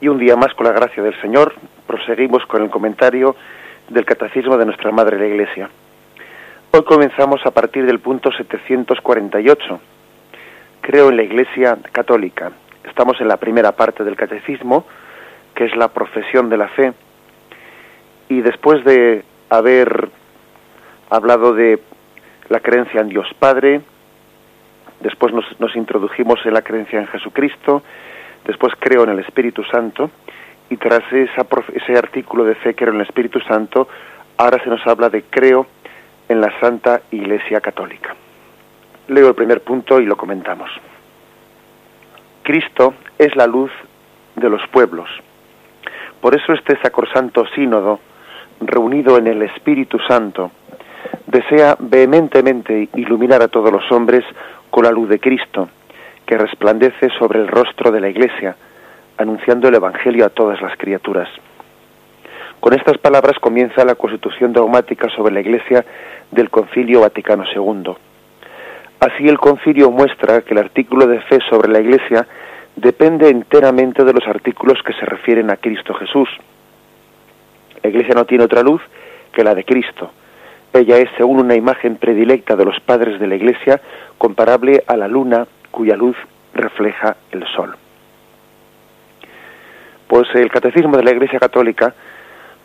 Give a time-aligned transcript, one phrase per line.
[0.00, 1.54] Y un día más, con la gracia del Señor,
[1.86, 3.34] proseguimos con el comentario
[3.88, 5.68] del Catecismo de nuestra Madre la Iglesia.
[6.70, 9.80] Hoy comenzamos a partir del punto 748.
[10.82, 12.52] Creo en la Iglesia Católica.
[12.84, 14.86] Estamos en la primera parte del Catecismo,
[15.56, 16.92] que es la profesión de la fe.
[18.28, 20.10] Y después de haber
[21.10, 21.82] hablado de
[22.50, 23.80] la creencia en Dios Padre,
[25.00, 27.82] después nos, nos introdujimos en la creencia en Jesucristo,
[28.44, 30.10] después creo en el Espíritu Santo,
[30.70, 33.88] y tras ese artículo de fe, creo en el Espíritu Santo,
[34.36, 35.66] ahora se nos habla de creo
[36.28, 38.14] en la Santa Iglesia Católica.
[39.08, 40.70] Leo el primer punto y lo comentamos.
[42.42, 43.70] Cristo es la luz
[44.36, 45.08] de los pueblos.
[46.20, 48.00] Por eso este sacrosanto sínodo,
[48.60, 50.50] reunido en el Espíritu Santo,
[51.26, 54.24] desea vehementemente iluminar a todos los hombres
[54.70, 55.68] con la luz de Cristo,
[56.28, 58.54] que resplandece sobre el rostro de la Iglesia,
[59.16, 61.26] anunciando el Evangelio a todas las criaturas.
[62.60, 65.86] Con estas palabras comienza la constitución dogmática sobre la Iglesia
[66.30, 67.94] del Concilio Vaticano II.
[69.00, 72.26] Así el concilio muestra que el artículo de fe sobre la Iglesia
[72.76, 76.28] depende enteramente de los artículos que se refieren a Cristo Jesús.
[77.82, 78.82] La Iglesia no tiene otra luz
[79.32, 80.10] que la de Cristo.
[80.74, 83.80] Ella es, según una imagen predilecta de los padres de la Iglesia,
[84.18, 85.46] comparable a la luna
[85.78, 86.16] cuya luz
[86.54, 87.76] refleja el sol.
[90.08, 91.94] Pues el Catecismo de la Iglesia Católica,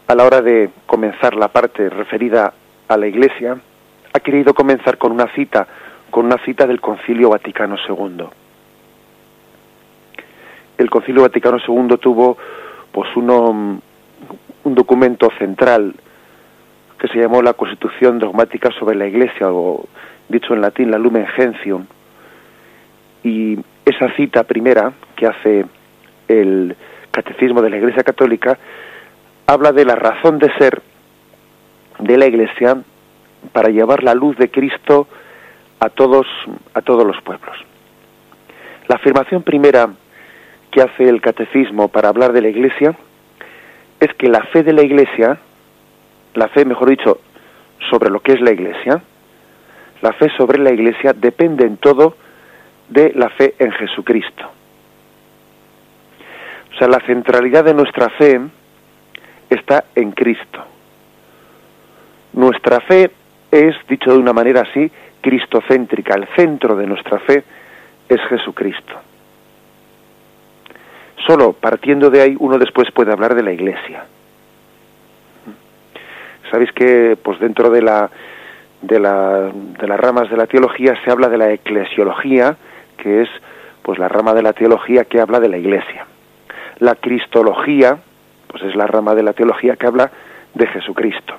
[0.08, 2.52] a la hora de comenzar la parte referida
[2.88, 3.56] a la Iglesia,
[4.14, 5.67] ha querido comenzar con una cita,
[6.09, 8.25] con una cita del Concilio Vaticano II.
[10.80, 12.36] El Concilio Vaticano II tuvo
[12.91, 13.80] pues uno,
[14.64, 15.94] un documento central
[16.97, 19.86] que se llamó la Constitución Dogmática sobre la Iglesia, o
[20.30, 21.86] dicho en latín, la Lumen Gentium,
[23.23, 25.66] y esa cita primera que hace
[26.27, 26.75] el
[27.11, 28.57] Catecismo de la Iglesia Católica
[29.45, 30.81] habla de la razón de ser
[31.99, 32.77] de la Iglesia
[33.51, 35.07] para llevar la luz de Cristo
[35.79, 36.25] a todos
[36.73, 37.56] a todos los pueblos.
[38.88, 39.90] La afirmación primera
[40.72, 42.95] que hace el Catecismo para hablar de la Iglesia
[44.00, 45.38] es que la fe de la Iglesia,
[46.34, 47.19] la fe, mejor dicho,
[47.90, 49.01] sobre lo que es la Iglesia,
[50.01, 52.17] la fe sobre la Iglesia depende en todo
[52.89, 54.49] de la fe en Jesucristo.
[56.73, 58.39] O sea, la centralidad de nuestra fe
[59.49, 60.63] está en Cristo.
[62.33, 63.11] Nuestra fe
[63.51, 64.91] es, dicho de una manera así,
[65.22, 66.16] cristocéntrica.
[66.16, 67.43] El centro de nuestra fe
[68.09, 68.93] es Jesucristo.
[71.27, 74.05] Solo partiendo de ahí uno después puede hablar de la Iglesia.
[76.51, 78.09] Sabéis que, pues dentro de la
[78.83, 79.49] de, la,
[79.79, 82.57] de las ramas de la teología se habla de la eclesiología,
[82.97, 83.29] que es
[83.81, 86.05] pues la rama de la teología que habla de la Iglesia.
[86.79, 87.97] La cristología,
[88.47, 90.11] pues es la rama de la teología que habla
[90.53, 91.33] de Jesucristo.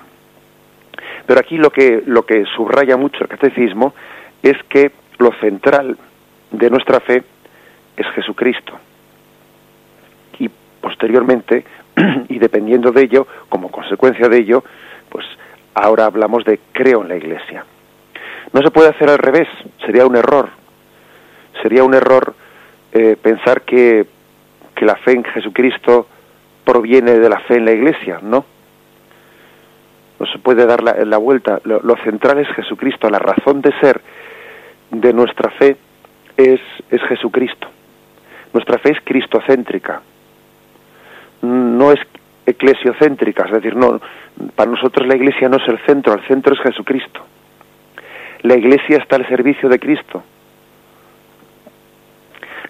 [1.26, 3.94] Pero aquí lo que lo que subraya mucho el catecismo
[4.42, 5.96] es que lo central
[6.50, 7.22] de nuestra fe
[7.96, 8.74] es Jesucristo.
[10.38, 10.50] Y
[10.80, 11.64] posteriormente,
[12.28, 14.64] y dependiendo de ello, como consecuencia de ello,
[15.08, 15.24] pues
[15.74, 17.64] ahora hablamos de creo en la Iglesia.
[18.52, 19.48] No se puede hacer al revés,
[19.84, 20.50] sería un error,
[21.64, 22.34] sería un error
[22.92, 24.04] eh, pensar que,
[24.74, 26.06] que la fe en Jesucristo
[26.62, 28.44] proviene de la fe en la Iglesia, ¿no?
[30.20, 31.60] No se puede dar la, vuelta.
[31.64, 33.08] Lo, lo, central es Jesucristo.
[33.08, 34.00] La razón de ser
[34.90, 35.76] de nuestra fe
[36.36, 36.60] es,
[36.90, 37.66] es Jesucristo.
[38.52, 40.02] Nuestra fe es cristocéntrica.
[41.40, 42.00] No es
[42.44, 43.46] eclesiocéntrica.
[43.46, 44.00] Es decir, no,
[44.54, 47.24] para nosotros la Iglesia no es el centro, el centro es Jesucristo.
[48.42, 50.22] La Iglesia está al servicio de Cristo.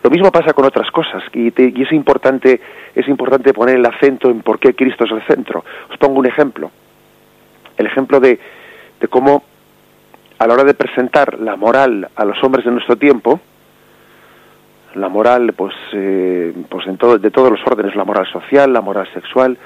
[0.05, 2.61] Lo mismo pasa con otras cosas y, es importante
[2.95, 5.65] es importante poner el acento en por qué Cristo es el centro.
[5.91, 6.71] Os pongo un ejemplo,
[7.79, 8.39] el ejemplo de,
[9.01, 9.43] de cómo
[10.39, 13.41] a la hora de presentar la moral a los hombres de nuestro tiempo,
[14.95, 18.83] la moral pues eh, pues en todo, de todos los órdenes, la moral social, la
[18.83, 19.57] moral sexual,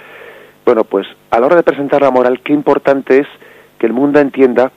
[0.64, 3.26] bueno pues a la hora de presentar la moral qué importante es
[3.76, 4.70] que el mundo entienda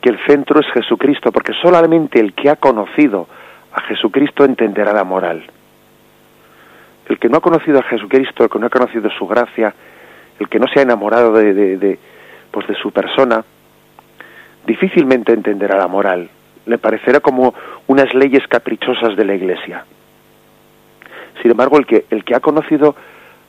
[0.00, 3.28] que el centro es Jesucristo, porque solamente el que ha conocido
[3.74, 5.44] a Jesucristo entenderá la moral.
[7.08, 9.74] El que no ha conocido a Jesucristo, el que no ha conocido su gracia,
[10.38, 11.98] el que no se ha enamorado de, de,
[12.50, 13.44] pues de su persona,
[14.66, 16.28] difícilmente entenderá la moral.
[16.66, 17.54] Le parecerá como
[17.86, 19.84] unas leyes caprichosas de la Iglesia.
[21.40, 22.94] Sin embargo, el que, el que ha conocido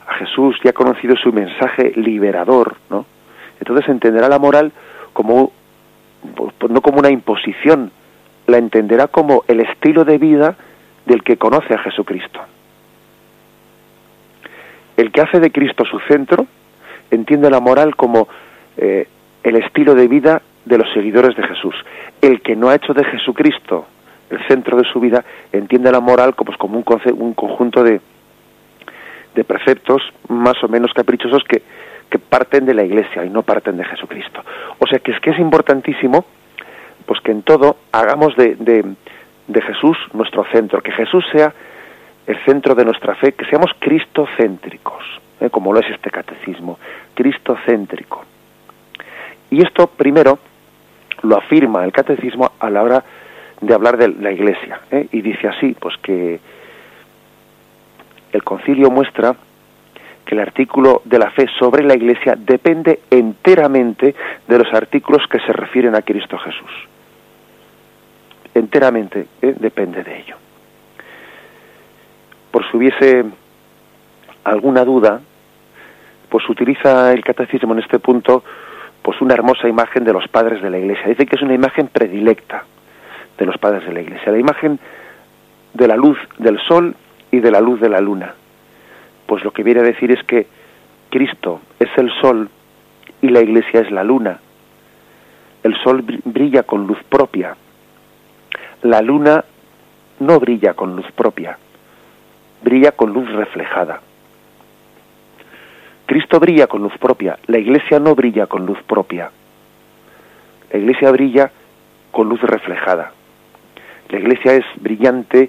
[0.06, 3.06] a Jesús y ha conocido su mensaje liberador, ¿no?
[3.60, 4.72] Entonces entenderá la moral
[5.12, 5.52] como
[6.36, 7.90] pues, no como una imposición,
[8.46, 10.56] la entenderá como el estilo de vida
[11.06, 12.40] del que conoce a Jesucristo.
[14.96, 16.46] el que hace de Cristo su centro
[17.10, 18.28] entiende la moral como
[18.76, 19.08] eh,
[19.42, 21.74] el estilo de vida de los seguidores de Jesús.
[22.20, 23.86] El que no ha hecho de Jesucristo
[24.30, 26.84] el centro de su vida entiende la moral como, pues, como un,
[27.18, 28.00] un conjunto de,
[29.34, 31.62] de preceptos más o menos caprichosos que,
[32.08, 34.42] que parten de la Iglesia y no parten de Jesucristo.
[34.78, 36.24] O sea que es que es importantísimo
[37.06, 41.52] pues que en todo hagamos de, de, Jesús nuestro centro, que Jesús sea
[42.26, 45.04] el centro de nuestra fe, que seamos cristocéntricos,
[45.40, 45.50] ¿eh?
[45.50, 46.78] como lo es este catecismo,
[47.14, 48.24] cristocéntrico.
[49.50, 50.38] Y esto primero
[51.22, 53.04] lo afirma el catecismo a la hora
[53.60, 55.08] de hablar de la Iglesia, ¿eh?
[55.12, 56.40] y dice así, pues que
[58.32, 59.36] el concilio muestra
[60.24, 64.14] que el artículo de la fe sobre la Iglesia depende enteramente
[64.48, 66.93] de los artículos que se refieren a Cristo Jesús.
[68.54, 69.54] Enteramente ¿eh?
[69.58, 70.36] depende de ello.
[72.50, 73.24] Por si hubiese
[74.44, 75.20] alguna duda,
[76.28, 78.44] pues utiliza el catecismo en este punto
[79.02, 81.08] pues una hermosa imagen de los padres de la Iglesia.
[81.08, 82.64] Dice que es una imagen predilecta
[83.36, 84.78] de los padres de la Iglesia, la imagen
[85.74, 86.94] de la luz del sol
[87.30, 88.34] y de la luz de la luna.
[89.26, 90.46] Pues lo que viene a decir es que
[91.10, 92.48] Cristo es el sol
[93.20, 94.38] y la iglesia es la luna.
[95.62, 97.56] El sol brilla con luz propia.
[98.84, 99.42] La luna
[100.20, 101.56] no brilla con luz propia,
[102.62, 104.02] brilla con luz reflejada.
[106.04, 109.30] Cristo brilla con luz propia, la iglesia no brilla con luz propia.
[110.70, 111.50] La iglesia brilla
[112.10, 113.12] con luz reflejada.
[114.10, 115.48] La iglesia es brillante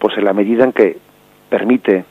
[0.00, 0.98] pues en la medida en que
[1.48, 2.04] permite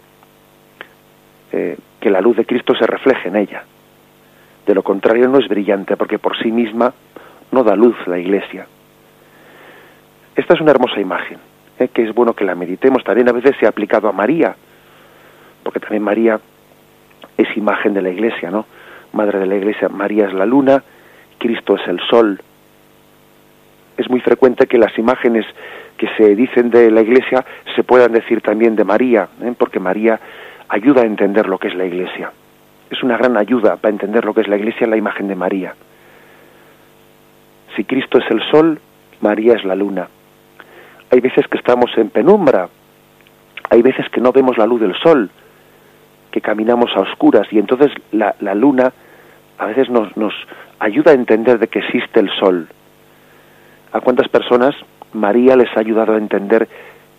[1.51, 3.65] eh, que la luz de Cristo se refleje en ella.
[4.65, 6.93] De lo contrario no es brillante porque por sí misma
[7.51, 8.67] no da luz la iglesia.
[10.35, 11.37] Esta es una hermosa imagen,
[11.79, 13.03] eh, que es bueno que la meditemos.
[13.03, 14.55] También a veces se ha aplicado a María,
[15.63, 16.39] porque también María
[17.37, 18.65] es imagen de la iglesia, ¿no?
[19.13, 20.83] Madre de la iglesia, María es la luna,
[21.37, 22.41] Cristo es el sol.
[23.97, 25.45] Es muy frecuente que las imágenes
[25.97, 27.45] que se dicen de la Iglesia
[27.75, 29.53] se puedan decir también de María, ¿eh?
[29.57, 30.19] porque María
[30.67, 32.31] ayuda a entender lo que es la Iglesia.
[32.89, 35.75] Es una gran ayuda para entender lo que es la Iglesia la imagen de María.
[37.75, 38.79] Si Cristo es el sol,
[39.21, 40.07] María es la luna.
[41.13, 42.69] Hay veces que estamos en penumbra,
[43.69, 45.29] hay veces que no vemos la luz del sol,
[46.31, 48.91] que caminamos a oscuras y entonces la, luna
[49.59, 50.33] a veces nos, nos
[50.79, 52.67] ayuda a entender de que existe el sol.
[53.91, 54.73] ¿A cuántas personas
[55.13, 56.67] María les ha ayudado a entender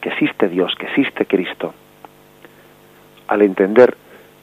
[0.00, 1.72] que existe Dios, que existe Cristo.
[3.28, 3.96] Al entender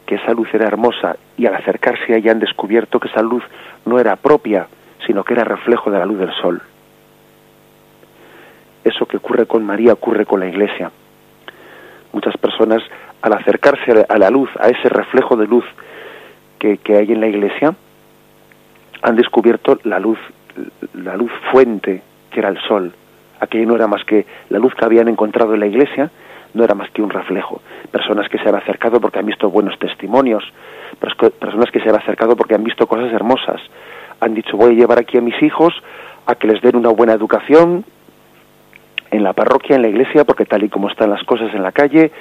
[0.05, 3.43] que esa luz era hermosa y al acercarse a ella han descubierto que esa luz
[3.85, 4.67] no era propia,
[5.05, 6.61] sino que era reflejo de la luz del sol.
[9.11, 10.91] Que ocurre con María ocurre con la Iglesia.
[12.13, 12.81] Muchas personas,
[13.21, 15.65] al acercarse a la luz, a ese reflejo de luz
[16.57, 17.75] que, que hay en la Iglesia,
[19.01, 20.17] han descubierto la luz,
[20.93, 22.93] la luz fuente que era el sol,
[23.39, 26.09] aquello no era más que la luz que habían encontrado en la iglesia,
[26.53, 27.61] no era más que un reflejo.
[27.91, 30.43] Personas que se han acercado porque han visto buenos testimonios,
[30.99, 33.59] personas que se han acercado porque han visto cosas hermosas.
[34.19, 35.73] Han dicho, voy a llevar aquí a mis hijos
[36.25, 37.83] a que les den una buena educación
[39.11, 41.73] en la parroquia, en la iglesia, porque tal y como están las cosas en la
[41.73, 42.11] calle,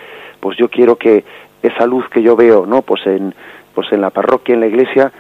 [0.40, 1.24] pues yo quiero que
[1.62, 2.82] esa luz que yo veo, ¿no?
[2.82, 3.32] Pues en,
[3.74, 5.12] pues en la parroquia, en la iglesia,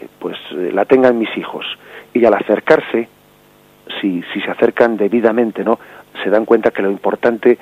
[0.00, 1.66] eh, pues eh, la tengan mis hijos.
[2.14, 3.08] Y al acercarse,
[4.00, 5.78] si, si se acercan debidamente, ¿no?
[6.22, 7.58] Se dan cuenta que lo importante,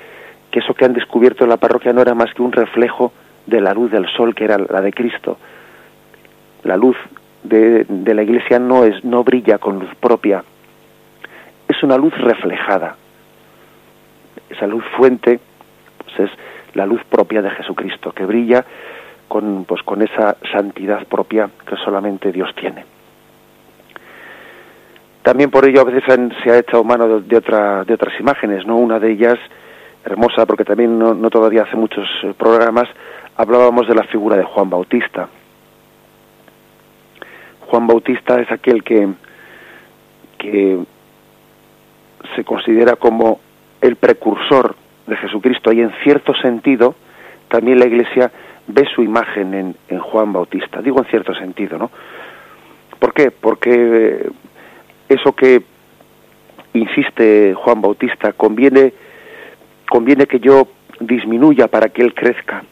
[0.50, 3.12] que eso que han descubierto en la parroquia no era más que un reflejo
[3.46, 5.38] de la luz del sol que era la de Cristo.
[6.62, 6.96] La luz
[7.42, 10.44] de, de la iglesia no es, no brilla con luz propia,
[11.68, 12.96] es una luz reflejada.
[14.50, 15.40] Esa luz fuente,
[15.98, 16.38] pues es
[16.74, 18.64] la luz propia de Jesucristo, que brilla
[19.28, 22.84] con, pues, con esa santidad propia que solamente Dios tiene.
[25.22, 26.04] También por ello a veces
[26.44, 28.76] se ha echado mano de, otra, de otras imágenes, ¿no?
[28.76, 29.36] Una de ellas,
[30.04, 32.88] hermosa, porque también no, todavía hace muchos eh, programas,
[33.36, 35.28] hablábamos de la figura de Juan Bautista.
[37.66, 39.08] Juan Bautista es aquel que,
[40.38, 40.78] que
[42.36, 43.40] se considera como
[43.86, 44.76] el precursor
[45.06, 46.94] de Jesucristo y en cierto sentido
[47.48, 48.30] también la Iglesia
[48.66, 50.82] ve su imagen en, Juan Bautista.
[50.82, 51.90] Digo en cierto sentido, ¿no?
[52.98, 53.30] ¿Por qué?
[53.30, 54.30] Porque eh,
[55.08, 55.62] eso que
[56.72, 58.92] insiste Juan Bautista, conviene,
[59.88, 60.68] conviene que yo
[61.00, 62.64] disminuya para que él crezca.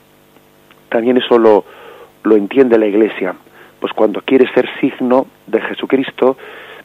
[0.88, 1.64] También eso lo,
[2.24, 3.34] lo entiende la Iglesia,
[3.80, 6.36] pues cuando quiere ser signo de Jesucristo,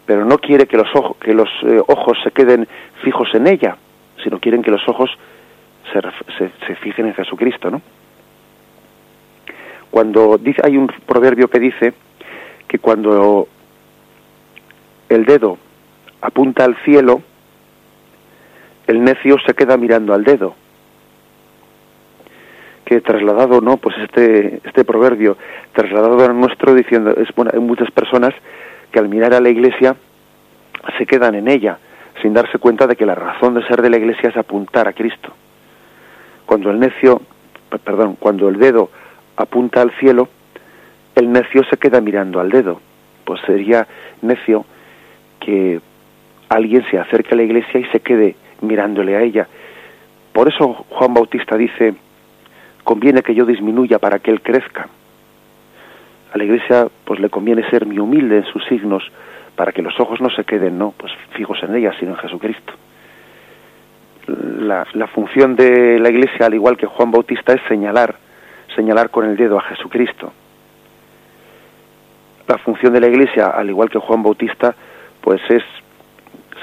[0.05, 2.67] pero no quiere que los, ojos, que los eh, ojos se queden
[3.03, 3.77] fijos en ella,
[4.23, 5.09] sino quieren que los ojos
[5.91, 7.81] se, se, fijen en Jesucristo, ¿no?
[9.89, 11.93] Cuando dice, hay un proverbio que dice
[12.67, 13.47] que cuando
[15.09, 15.57] el dedo
[16.21, 17.21] apunta al cielo,
[18.85, 20.55] el necio se queda mirando al dedo.
[22.85, 23.77] Que trasladado, ¿no?
[23.77, 25.37] Pues este, este proverbio,
[25.73, 28.33] trasladado a nuestro, diciendo, es bueno, hay muchas personas
[28.91, 29.95] que al mirar a la iglesia
[30.97, 31.79] se quedan en ella,
[32.21, 34.93] sin darse cuenta de que la razón de ser de la iglesia es apuntar a
[34.93, 35.33] Cristo.
[36.45, 37.21] Cuando el necio,
[37.83, 38.89] perdón, cuando el dedo
[39.35, 40.27] apunta al cielo,
[41.15, 42.81] el necio se queda mirando al dedo.
[43.25, 43.87] Pues sería
[44.21, 44.65] necio
[45.39, 45.79] que
[46.49, 49.47] alguien se acerque a la iglesia y se quede mirándole a ella.
[50.33, 51.93] Por eso Juan Bautista dice,
[52.83, 54.87] conviene que yo disminuya para que él crezca.
[56.33, 59.03] A la iglesia pues le conviene ser muy humilde en sus signos
[59.55, 62.71] para que los ojos no se queden, no, pues fijos en ella, sino en Jesucristo.
[64.27, 68.13] La, la función de la iglesia, al igual que Juan Bautista, es señalar,
[68.75, 70.31] señalar con el dedo a Jesucristo.
[72.47, 74.75] La función de la iglesia, al igual que Juan Bautista,
[75.21, 75.63] pues es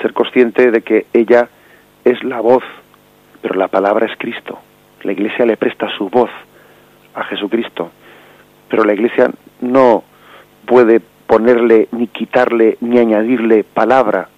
[0.00, 1.48] ser consciente de que ella
[2.04, 2.62] es la voz,
[3.42, 4.60] pero la palabra es Cristo.
[5.02, 6.30] La iglesia le presta su voz
[7.16, 7.90] a Jesucristo,
[8.68, 9.28] pero la iglesia
[9.60, 10.04] no
[10.66, 14.28] puede ponerle ni quitarle ni añadirle palabra,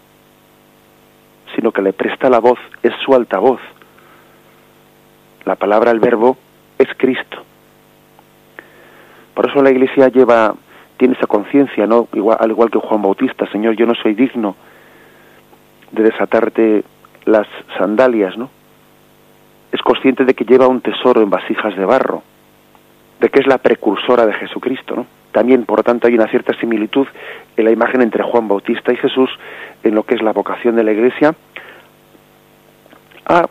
[1.54, 3.60] sino que le presta la voz, es su altavoz.
[5.44, 6.36] La palabra, el verbo,
[6.78, 7.38] es Cristo.
[9.34, 10.54] Por eso la iglesia lleva,
[10.96, 12.08] tiene esa conciencia, ¿no?
[12.12, 14.56] Igual, al igual que Juan Bautista, Señor, yo no soy digno
[15.92, 16.84] de desatarte
[17.24, 18.50] las sandalias, ¿no?
[19.72, 22.22] Es consciente de que lleva un tesoro en vasijas de barro,
[23.20, 25.17] de que es la precursora de Jesucristo, ¿no?
[25.32, 27.06] También, por lo tanto, hay una cierta similitud
[27.56, 29.30] en la imagen entre Juan Bautista y Jesús
[29.82, 31.34] en lo que es la vocación de la Iglesia
[33.26, 33.46] a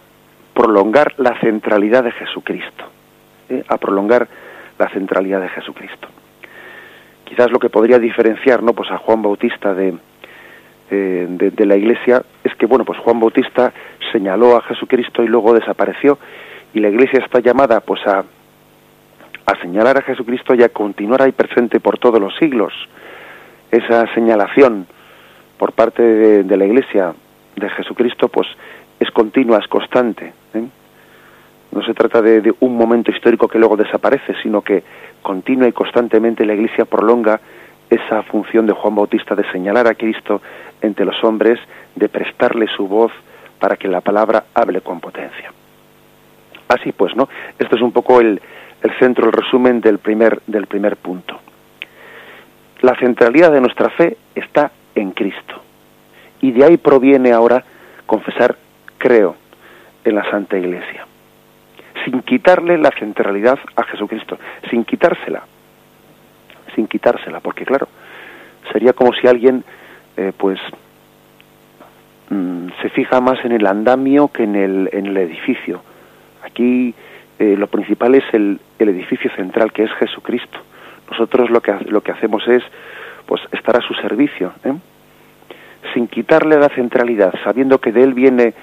[0.53, 2.85] prolongar la centralidad de Jesucristo,
[3.49, 3.63] ¿eh?
[3.67, 4.27] a prolongar
[4.79, 6.07] la centralidad de Jesucristo.
[7.25, 8.73] Quizás lo que podría diferenciar, ¿no?
[8.73, 9.93] Pues a Juan Bautista de,
[10.89, 13.71] eh, de, la Iglesia es que, bueno, pues Juan Bautista
[14.11, 16.17] señaló a Jesucristo y luego desapareció
[16.73, 18.23] y la Iglesia está llamada, pues a,
[19.47, 22.73] a señalar a Jesucristo y a continuar ahí presente por todos los siglos.
[23.71, 24.85] Esa señalación
[25.57, 26.03] por parte
[26.43, 27.13] de, la Iglesia
[27.55, 28.45] de Jesucristo, pues
[28.99, 30.33] es continua, es constante.
[30.53, 30.65] ¿eh?
[31.71, 34.83] No se trata de, de, un momento histórico que luego desaparece, sino que
[35.21, 37.39] continua y constantemente la Iglesia prolonga
[37.89, 40.41] esa función de Juan Bautista de señalar a Cristo
[40.81, 41.57] entre los hombres,
[41.95, 43.13] de prestarle su voz
[43.59, 45.53] para que la palabra hable con potencia.
[46.67, 47.29] Así pues, ¿no?
[47.57, 48.41] Esto es un poco el,
[48.81, 51.39] el centro, el resumen del primer, del primer punto.
[52.81, 55.61] La centralidad de nuestra fe está en Cristo.
[56.41, 57.63] Y de ahí proviene ahora
[58.05, 58.55] confesar
[58.97, 59.35] creo
[60.03, 61.05] en la Santa Iglesia.
[62.05, 64.37] Sin quitarle la centralidad a Jesucristo,
[64.69, 65.43] sin quitársela.
[66.75, 67.87] Sin quitársela, porque claro,
[68.71, 69.63] sería como si alguien
[70.15, 70.59] eh, pues
[72.29, 75.81] mm, se fija más en el andamio que en el, en el edificio.
[76.43, 76.93] Aquí
[77.39, 80.59] eh, lo principal es el, el, edificio central, que es Jesucristo.
[81.09, 82.63] Nosotros lo que, lo que hacemos es
[83.25, 84.73] pues estar a su servicio, ¿eh?
[85.93, 88.53] sin quitarle la centralidad, sabiendo que de él viene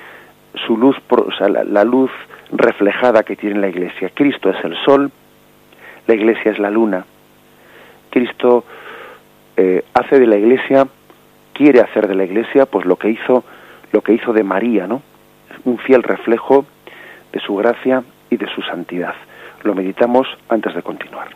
[0.66, 2.10] su luz, o sea, la, luz
[2.50, 4.10] reflejada que tiene la iglesia.
[4.14, 5.10] Cristo es el sol,
[6.06, 7.04] la iglesia es la luna.
[8.10, 8.64] Cristo
[9.94, 10.86] hace de la iglesia
[11.54, 13.44] quiere hacer de la Iglesia pues lo que hizo
[13.92, 15.00] lo que hizo de María, ¿no?
[15.64, 16.66] Un fiel reflejo
[17.32, 19.14] de su gracia y de su santidad.
[19.62, 21.28] Lo meditamos antes de continuar.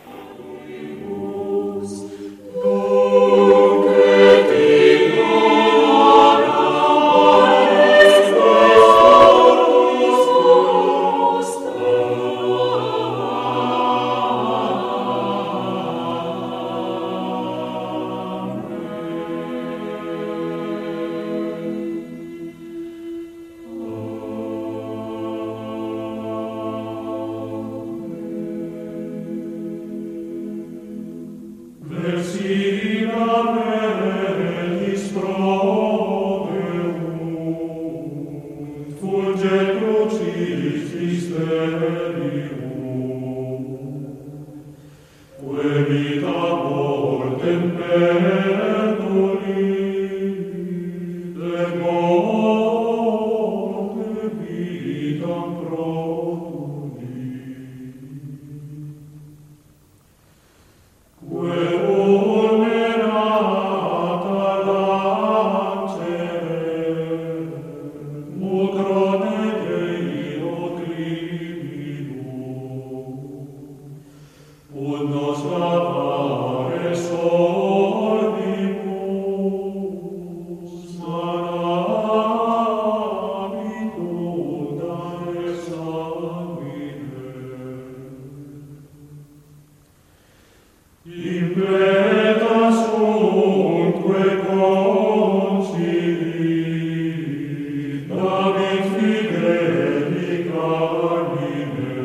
[98.19, 101.98] Domini fideli carmine,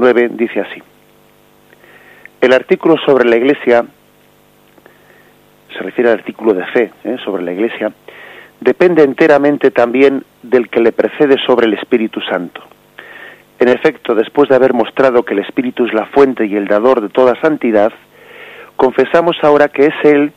[0.00, 0.82] 749, dice así.
[2.40, 3.84] El artículo sobre la Iglesia,
[5.72, 7.16] se refiere al artículo de fe ¿eh?
[7.24, 7.92] sobre la Iglesia,
[8.60, 12.62] depende enteramente también del que le precede sobre el Espíritu Santo.
[13.58, 17.00] En efecto, después de haber mostrado que el Espíritu es la fuente y el dador
[17.00, 17.92] de toda santidad,
[18.76, 20.32] confesamos ahora que es Él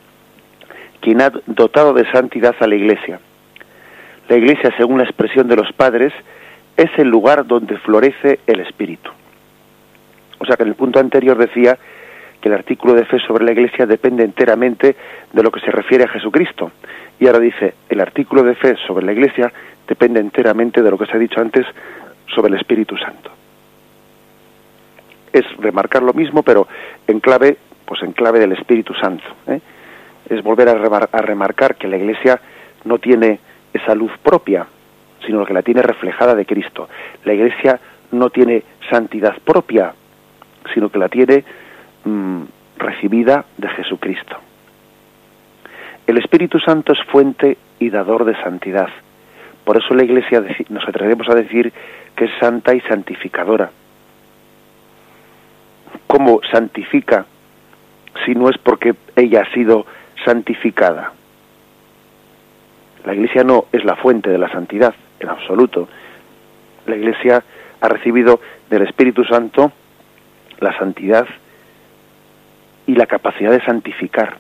[1.02, 3.20] quien ha dotado de santidad a la Iglesia.
[4.28, 6.14] La Iglesia, según la expresión de los padres,
[6.78, 9.12] es el lugar donde florece el espíritu.
[10.42, 11.78] O sea que en el punto anterior decía
[12.42, 14.96] que el artículo de fe sobre la Iglesia depende enteramente
[15.32, 16.72] de lo que se refiere a Jesucristo.
[17.20, 19.54] Y ahora dice, el artículo de fe sobre la Iglesia
[19.88, 21.68] depende enteramente de lo que se ha dicho antes
[22.34, 23.30] sobre el Espíritu Santo.
[25.32, 26.68] Es remarcar lo mismo, pero
[27.06, 29.24] en clave, pues en clave del Espíritu Santo.
[29.46, 29.62] ¿eh?
[30.28, 32.42] Es volver a, a remarcar que la Iglesia
[32.86, 33.40] no tiene
[33.72, 34.66] esa luz propia,
[35.24, 36.90] sino que la tiene reflejada de Cristo.
[37.26, 37.80] La Iglesia
[38.12, 39.94] no tiene santidad propia,
[40.74, 41.44] sino que la tiene
[42.06, 42.44] mm,
[42.78, 44.38] recibida de Jesucristo.
[46.08, 48.90] El Espíritu Santo es fuente y dador de santidad.
[49.64, 51.72] Por eso la Iglesia nos atrevemos a decir
[52.16, 53.70] que es santa y santificadora.
[56.08, 57.26] ¿Cómo santifica
[58.26, 59.86] si no es porque ella ha sido
[60.26, 61.14] santificada?
[63.06, 65.88] La Iglesia no es la fuente de la santidad, en absoluto.
[66.88, 67.44] La Iglesia
[67.80, 69.72] ha recibido del Espíritu Santo
[70.62, 71.28] la santidad
[72.88, 74.38] y la capacidad de santificar.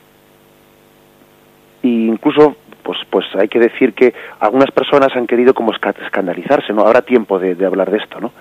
[1.83, 6.83] E incluso, pues, pues hay que decir que algunas personas han querido como escandalizarse, ¿no?
[6.83, 8.31] Habrá tiempo de, hablar de esto, ¿no?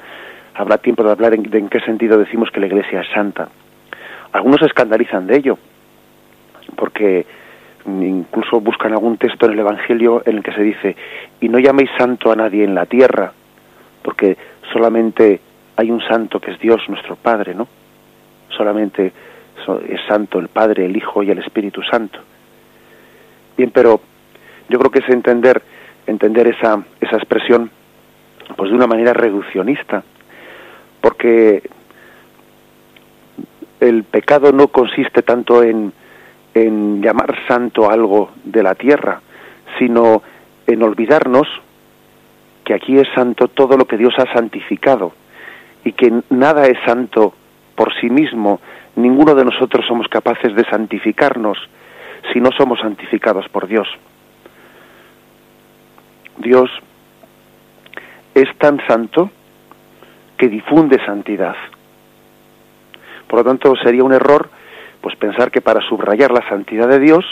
[0.55, 3.49] Habrá tiempo de hablar de en qué sentido decimos que la Iglesia es santa.
[4.33, 5.59] Algunos se escandalizan de ello,
[6.77, 7.27] porque
[7.87, 10.97] incluso buscan algún texto en el Evangelio en el que se dice,
[11.41, 13.33] y no llaméis santo a nadie en la tierra,
[14.03, 14.37] porque
[14.73, 15.41] solamente
[15.81, 17.67] hay un santo que es Dios nuestro Padre, ¿no?
[18.51, 19.13] Solamente
[19.89, 22.19] es santo el Padre, el Hijo y el Espíritu Santo.
[23.57, 24.01] Bien, pero
[24.69, 25.63] yo creo que es entender,
[26.07, 27.71] entender esa, esa expresión
[28.57, 30.03] pues de una manera reduccionista,
[31.01, 31.63] porque
[33.81, 35.95] el pecado no consiste tanto en,
[36.53, 39.23] en llamar santo algo de la tierra,
[39.79, 40.23] sino
[40.67, 41.49] en olvidarnos
[42.65, 45.15] que aquí es santo todo lo que Dios ha santificado
[45.85, 47.35] y que nada es santo
[47.75, 48.61] por sí mismo,
[48.97, 51.59] ninguno de nosotros somos capaces de santificarnos
[52.33, 53.89] si no somos santificados por Dios.
[56.39, 56.71] Dios
[58.35, 59.31] es tan santo
[60.37, 61.57] que difunde santidad.
[63.27, 64.51] Por lo tanto, sería un error
[65.01, 67.25] pues pensar que para subrayar la santidad de Dios,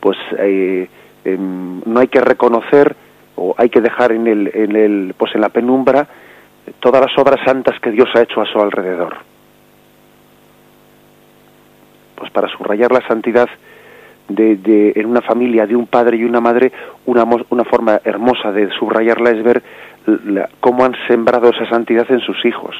[0.00, 0.88] pues eh,
[1.24, 2.96] em, no hay que reconocer
[3.34, 6.08] o hay que dejar en el, en el, pues en la penumbra
[6.86, 9.16] todas las obras santas que Dios ha hecho a su alrededor.
[12.14, 13.48] Pues para subrayar la santidad
[14.28, 16.70] de, en una familia de un padre y una madre,
[17.06, 19.64] una, una forma hermosa de subrayarla es ver
[20.60, 22.76] cómo han sembrado esa santidad en sus hijos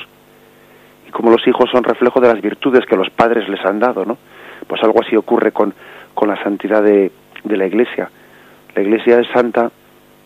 [1.10, 4.18] como los hijos son reflejo de las virtudes que los padres les han dado, ¿no?
[4.66, 5.72] Pues algo así ocurre con,
[6.14, 7.10] con la santidad de,
[7.42, 8.10] de la Iglesia.
[8.74, 9.70] La Iglesia es santa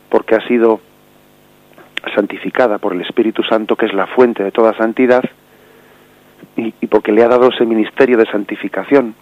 [0.08, 0.80] porque ha sido
[2.14, 5.22] santificada por el Espíritu Santo, que es la fuente de toda santidad,
[6.56, 9.14] y, y, porque le ha dado ese ministerio de santificación.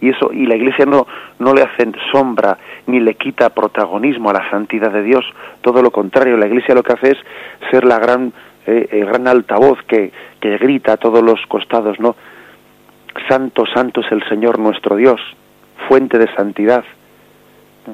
[0.00, 1.06] Y eso, y la Iglesia no,
[1.38, 5.24] no le hace sombra ni le quita protagonismo a la santidad de Dios,
[5.62, 7.18] todo lo contrario, la Iglesia lo que hace es
[7.70, 8.32] ser la gran
[8.66, 12.16] eh, el gran altavoz que, que grita a todos los costados, ¿no?
[13.28, 15.20] Santo, santo es el Señor nuestro Dios,
[15.88, 16.84] fuente de santidad.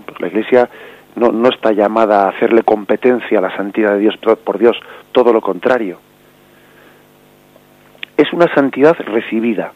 [0.06, 0.70] Pues la Iglesia
[1.16, 4.76] no, no está llamada a hacerle competencia a la santidad de Dios por Dios,
[5.12, 5.98] todo lo contrario.
[8.16, 9.72] Es una santidad recibida.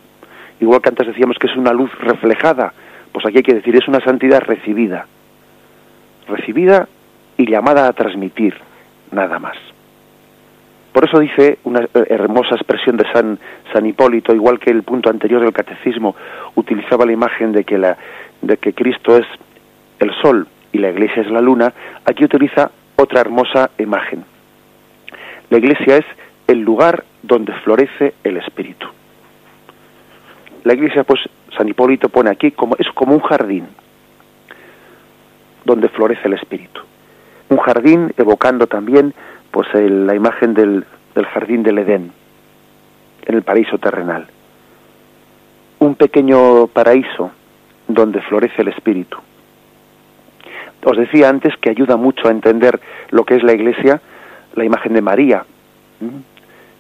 [0.61, 2.73] Igual que antes decíamos que es una luz reflejada,
[3.13, 5.07] pues aquí hay que decir es una santidad recibida.
[6.29, 6.89] Recibida
[7.37, 8.55] y llamada a transmitir,
[9.11, 9.57] nada más.
[10.93, 13.39] Por eso dice una eh, hermosa expresión de San,
[13.73, 16.17] San Hipólito, igual que el punto anterior del catecismo
[16.55, 17.99] utilizaba la imagen de que, la,
[18.41, 19.27] de que Cristo es
[19.99, 21.73] el sol y la iglesia es la luna,
[22.05, 24.25] aquí utiliza otra hermosa imagen.
[25.49, 26.05] La iglesia es
[26.47, 28.87] el lugar donde florece el espíritu.
[30.65, 31.21] La iglesia, pues,
[31.57, 33.67] San Hipólito pone aquí como es como un jardín
[35.65, 36.83] donde florece el espíritu.
[37.49, 39.15] Un jardín evocando también
[39.51, 40.85] pues la imagen del,
[41.15, 42.13] del jardín del Edén
[43.25, 44.27] en el paraíso terrenal.
[45.79, 47.31] Un pequeño paraíso
[47.89, 49.17] donde florece el espíritu.
[50.87, 52.79] Os decía antes que ayuda mucho a entender
[53.11, 54.01] lo que es la iglesia,
[54.55, 55.45] la imagen de María,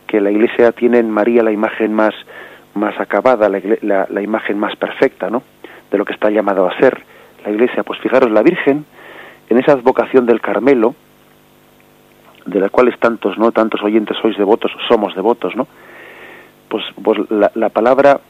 [0.06, 2.14] que la iglesia tiene en María la imagen más,
[2.74, 5.42] más acabada, la, la, imagen más perfecta, ¿no?
[5.90, 7.02] De lo que está llamado a ser
[7.44, 7.82] la iglesia.
[7.82, 8.84] Pues fijaros, la Virgen,
[9.50, 10.94] en esa advocación del Carmelo,
[12.44, 13.50] de la cuales tantos, ¿no?
[13.50, 15.66] Tantos oyentes sois devotos, somos devotos, ¿no?
[16.68, 18.20] Pues, pues la, la palabra,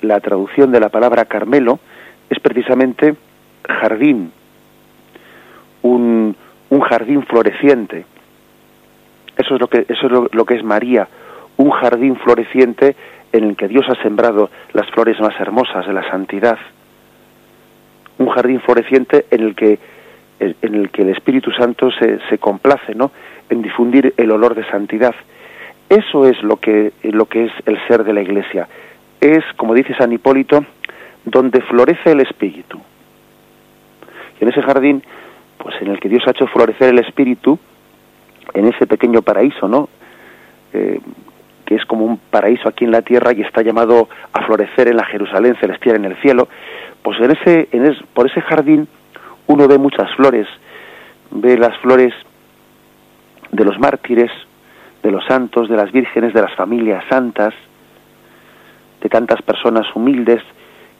[0.00, 1.80] la traducción de la palabra Carmelo
[2.30, 3.16] es precisamente
[3.66, 4.30] jardín,
[5.82, 6.36] un,
[6.70, 8.04] un jardín floreciente.
[9.36, 11.08] Eso es lo que eso es lo, que es María,
[11.56, 12.96] un jardín floreciente
[13.32, 16.58] en el que Dios ha sembrado las flores más hermosas de la santidad.
[18.18, 19.78] Un jardín floreciente en el que
[20.38, 23.12] en el que el Espíritu Santo se, se complace, ¿no?
[23.48, 25.14] En difundir el olor de santidad.
[25.88, 28.68] Eso es lo que lo que es el ser de la Iglesia.
[29.20, 30.64] Es, como dice San Hipólito,
[31.24, 32.80] donde florece el Espíritu.
[34.40, 35.02] Y en ese jardín
[35.62, 37.58] pues en el que Dios ha hecho florecer el espíritu
[38.52, 39.88] en ese pequeño paraíso, ¿no?
[40.72, 41.00] Eh,
[41.64, 44.96] que es como un paraíso aquí en la tierra y está llamado a florecer en
[44.96, 46.48] la Jerusalén celestial en el cielo,
[47.02, 48.88] pues en ese, en por ese jardín
[49.46, 50.48] uno ve muchas flores,
[51.30, 52.12] ve las flores
[53.52, 54.30] de los mártires,
[55.02, 57.54] de los santos, de las vírgenes, de las familias santas,
[59.00, 60.42] de tantas personas humildes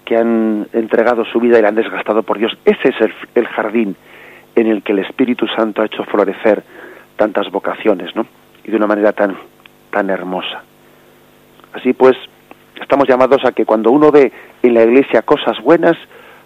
[0.04, 2.56] que han entregado su vida y la han desgastado por Dios.
[2.64, 3.96] Ese es el jardín
[4.54, 6.62] en el que el Espíritu Santo ha hecho florecer
[7.16, 8.26] tantas vocaciones, ¿no?
[8.64, 9.36] Y de una manera tan,
[9.90, 10.62] tan hermosa.
[11.72, 12.16] Así pues,
[12.80, 15.96] estamos llamados a que cuando uno ve en la iglesia cosas buenas,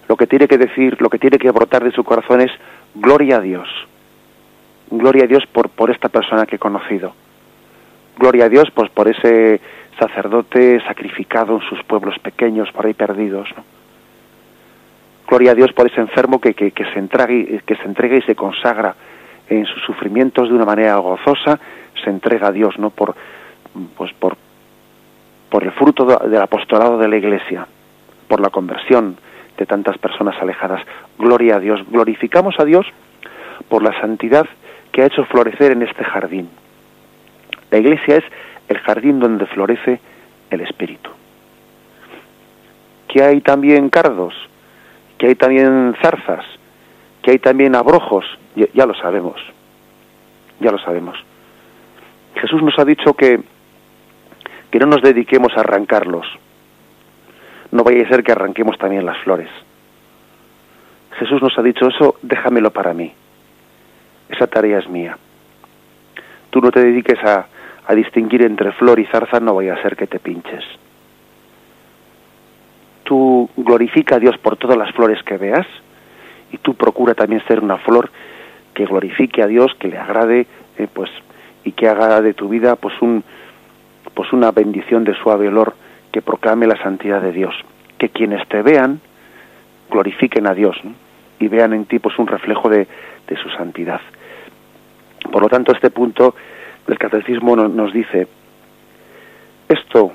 [0.08, 2.50] lo que tiene que decir, lo que tiene que brotar de su corazón es
[2.94, 3.68] gloria a Dios.
[4.90, 7.12] Gloria a Dios por, por esta persona que he conocido.
[8.18, 9.60] Gloria a Dios pues por ese
[9.98, 13.64] sacerdote sacrificado en sus pueblos pequeños, por ahí perdidos, ¿no?
[15.28, 18.34] Gloria a Dios por ese enfermo que, que, se entrega, que se entrega y se
[18.34, 18.94] consagra
[19.48, 21.58] en sus sufrimientos de una manera gozosa,
[22.02, 22.90] se entrega a Dios, ¿no?
[22.90, 23.14] Por,
[23.96, 24.36] pues por,
[25.50, 27.66] por el fruto del apostolado de la Iglesia,
[28.28, 29.16] por la conversión
[29.56, 30.82] de tantas personas alejadas.
[31.18, 31.80] Gloria a Dios.
[31.90, 32.86] Glorificamos a Dios
[33.68, 34.46] por la santidad
[34.92, 36.48] que ha hecho florecer en este jardín.
[37.70, 38.24] La Iglesia es
[38.68, 40.00] el jardín donde florece
[40.50, 41.10] el Espíritu.
[43.08, 44.34] ¿Que hay también cardos?
[45.18, 46.44] Que hay también zarzas,
[47.22, 48.24] que hay también abrojos,
[48.54, 49.40] ya, lo sabemos,
[50.60, 51.16] ya lo sabemos.
[52.36, 53.40] Jesús nos ha dicho que,
[54.70, 56.26] que no nos dediquemos a arrancarlos,
[57.72, 59.48] no vaya a ser que arranquemos también las flores.
[61.18, 63.12] Jesús nos ha dicho eso, déjamelo para mí,
[64.28, 65.16] esa tarea es mía.
[66.50, 67.46] Tú no te dediques a,
[67.86, 70.64] a distinguir entre flor y zarza, no vaya a ser que te pinches
[73.06, 75.66] tú glorifica a Dios por todas las flores que veas
[76.52, 78.10] y tú procura también ser una flor
[78.74, 81.10] que glorifique a Dios, que le agrade, eh, pues
[81.64, 83.24] y que haga de tu vida pues un
[84.14, 85.74] pues una bendición de suave olor
[86.12, 87.54] que proclame la santidad de Dios,
[87.98, 89.00] que quienes te vean
[89.90, 90.76] glorifiquen a Dios
[91.38, 92.86] y vean en ti pues un reflejo de,
[93.28, 94.00] de su santidad.
[95.30, 96.34] Por lo tanto, este punto
[96.86, 98.26] del catecismo nos dice
[99.68, 100.12] esto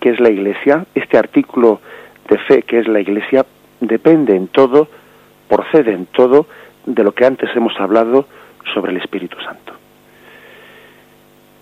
[0.00, 1.80] que es la Iglesia, este artículo
[2.28, 3.44] de fe que es la Iglesia
[3.80, 4.88] depende en todo,
[5.48, 6.46] procede en todo
[6.86, 8.26] de lo que antes hemos hablado
[8.72, 9.72] sobre el Espíritu Santo.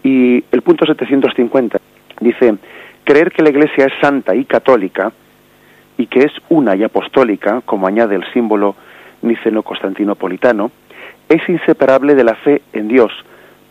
[0.03, 1.79] Y el punto 750
[2.21, 2.55] dice,
[3.05, 5.13] creer que la Iglesia es santa y católica
[5.97, 8.75] y que es una y apostólica, como añade el símbolo
[9.23, 10.71] niceno-constantinopolitano,
[11.29, 13.13] es inseparable de la fe en Dios,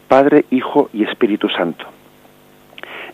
[0.08, 1.86] Padre, Hijo y Espíritu Santo.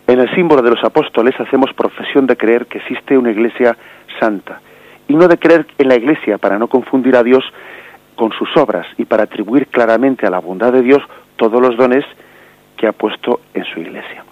[0.07, 3.77] En el símbolo de los apóstoles hacemos profesión de creer que existe una iglesia
[4.21, 4.61] santa
[5.09, 7.43] y no de creer en la iglesia para no confundir a Dios
[8.15, 11.03] con sus obras y para atribuir claramente a la bondad de Dios
[11.35, 12.05] todos los dones
[12.77, 14.23] que ha puesto en su iglesia.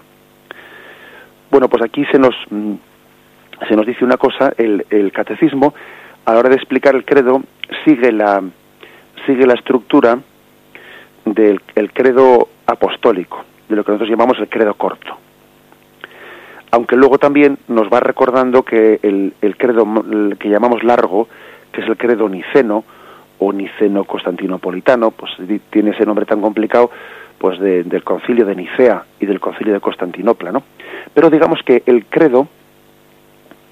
[1.52, 2.74] Bueno, pues aquí se nos, mm,
[3.68, 5.74] se nos dice una cosa, el, catecismo,
[6.24, 7.42] a la hora de explicar el credo,
[7.84, 8.42] sigue la,
[9.26, 10.20] sigue la estructura
[11.26, 15.25] del el credo apostólico, de lo que nosotros llamamos el credo corto.
[16.76, 19.86] Aunque luego también nos va recordando que el, credo
[20.38, 21.30] que llamamos largo,
[21.72, 22.84] que es el credo niceno
[23.40, 25.32] o niceno constantinopolitano, pues
[25.70, 26.92] tiene ese nombre tan complicado,
[27.38, 30.64] pues del concilio de Nicea y del concilio de Constantinopla, ¿no?
[31.14, 32.50] Pero digamos que el credo,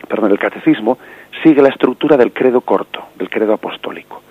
[0.07, 0.97] perdón, el catecismo
[1.43, 4.21] sigue la estructura del credo corto, del credo apostólico.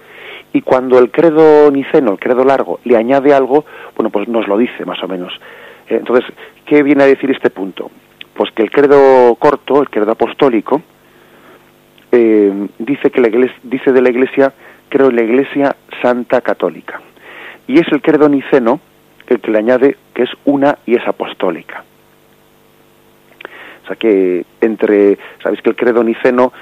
[0.55, 4.57] Y cuando el credo niceno, el credo largo, le añade algo, bueno, pues nos lo
[4.57, 5.39] dice más o menos.
[5.89, 6.25] Entonces,
[6.65, 7.91] ¿qué viene a decir este punto?
[8.35, 10.83] Pues que el credo corto, el credo apostólico,
[12.11, 14.53] eh, dice que la iglesia, dice de la Iglesia,
[14.89, 17.01] creo en la Iglesia Santa Católica.
[17.67, 18.81] Y es el credo niceno
[19.33, 21.85] el que le añade que es una y es apostólica.
[23.83, 26.53] O sea que entre, sabéis que el credo niceno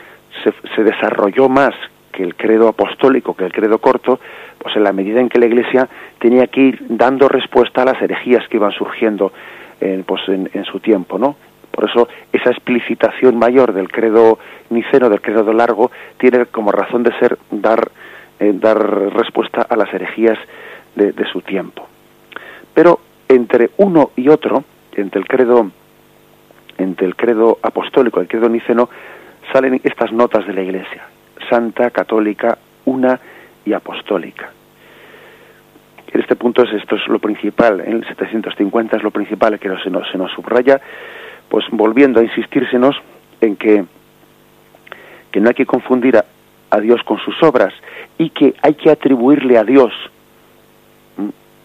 [0.74, 1.74] se, desarrolló más
[2.12, 4.20] que el credo apostólico, que el credo corto,
[4.58, 8.00] pues en la medida en que la Iglesia tenía que ir dando respuesta a las
[8.00, 9.32] herejías que iban surgiendo
[9.80, 11.36] en, pues en, su tiempo, ¿no?
[11.70, 14.38] Por eso esa explicitación mayor del credo
[14.70, 17.90] niceno, del credo largo, tiene como razón de ser dar,
[18.38, 18.78] eh, dar
[19.14, 20.38] respuesta a las herejías
[20.96, 21.86] de, su tiempo.
[22.74, 25.70] Pero entre uno y otro, entre el credo
[26.76, 28.88] entre el credo apostólico y el credo niceno,
[29.52, 31.02] salen estas notas de la Iglesia
[31.48, 33.20] santa, católica, una
[33.64, 34.50] y apostólica.
[36.12, 39.68] En este punto es, esto es lo principal, en el 750 es lo principal que
[39.82, 40.80] se nos subraya,
[41.50, 42.96] pues volviendo a insistírsenos
[43.40, 43.84] en que,
[45.30, 46.24] que no hay que confundir a,
[46.70, 47.74] a Dios con sus obras
[48.16, 49.92] y que hay que atribuirle a Dios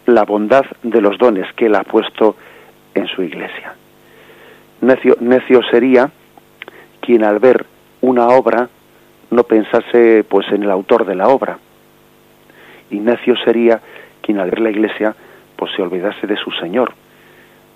[0.08, 2.36] la bondad de los dones que Él ha puesto
[2.94, 3.76] en su iglesia.
[4.82, 6.10] Necio, necio sería
[7.00, 7.66] quien al ver
[8.02, 8.70] una obra
[9.32, 11.60] no pensase pues en el autor de la obra.
[12.90, 13.82] Ignacio sería
[14.22, 15.16] quien al ver la iglesia
[15.56, 16.94] pues se olvidase de su Señor,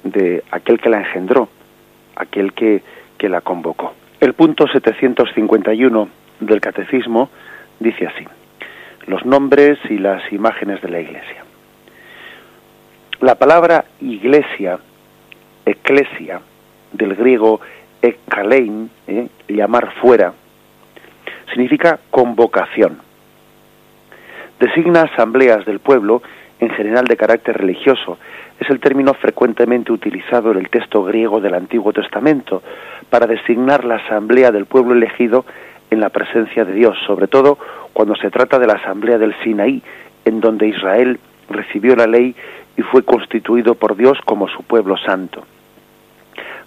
[0.04, 1.50] de aquel que la engendró,
[2.20, 2.84] aquel que,
[3.18, 3.94] que la convocó.
[4.20, 6.10] El punto 751
[6.42, 7.30] del catecismo
[7.80, 8.26] dice así,
[9.08, 11.44] los nombres y las imágenes de la iglesia.
[13.22, 14.80] La palabra iglesia,
[15.66, 16.42] eclesia,
[16.94, 17.60] del griego
[18.02, 20.34] ekkalein, eh, llamar fuera,
[21.52, 23.00] significa convocación.
[24.60, 26.22] Designa asambleas del pueblo,
[26.60, 28.18] en general de carácter religioso.
[28.60, 32.62] Es el término frecuentemente utilizado en el texto griego del Antiguo Testamento
[33.10, 35.46] para designar la asamblea del pueblo elegido
[35.90, 37.58] en la presencia de Dios, sobre todo
[37.94, 39.82] cuando se trata de la asamblea del Sinaí,
[40.26, 41.20] en donde Israel
[41.50, 42.36] recibió la ley
[42.78, 45.46] y fue constituido por Dios como su pueblo santo.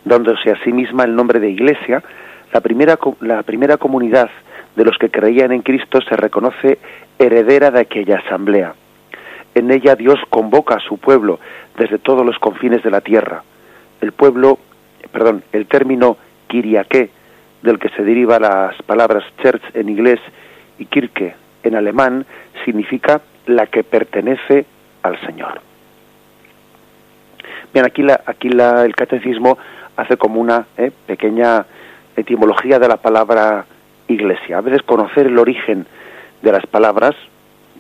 [0.05, 2.02] Dándose a sí misma el nombre de Iglesia,
[2.52, 4.31] la primera, la primera comunidad
[4.76, 6.78] de los que creían en Cristo se reconoce
[7.18, 8.74] heredera de aquella asamblea.
[9.55, 11.38] En ella Dios convoca a su pueblo
[11.77, 13.43] desde todos los confines de la tierra.
[14.01, 14.59] El pueblo,
[15.12, 16.17] perdón, el término
[16.49, 17.11] Kiriake,
[17.62, 20.21] del que se deriva las palabras church en inglés
[20.79, 22.27] y Kirke en alemán,
[22.65, 24.65] significa la que pertenece
[25.03, 25.61] al Señor.
[27.73, 29.59] Bien, aquí, la, aquí la, el catecismo
[29.97, 31.65] hace como una eh, pequeña
[32.17, 33.65] etimología de la palabra
[34.09, 34.59] iglesia.
[34.59, 35.87] A veces conocer el origen
[36.43, 37.15] de las palabras,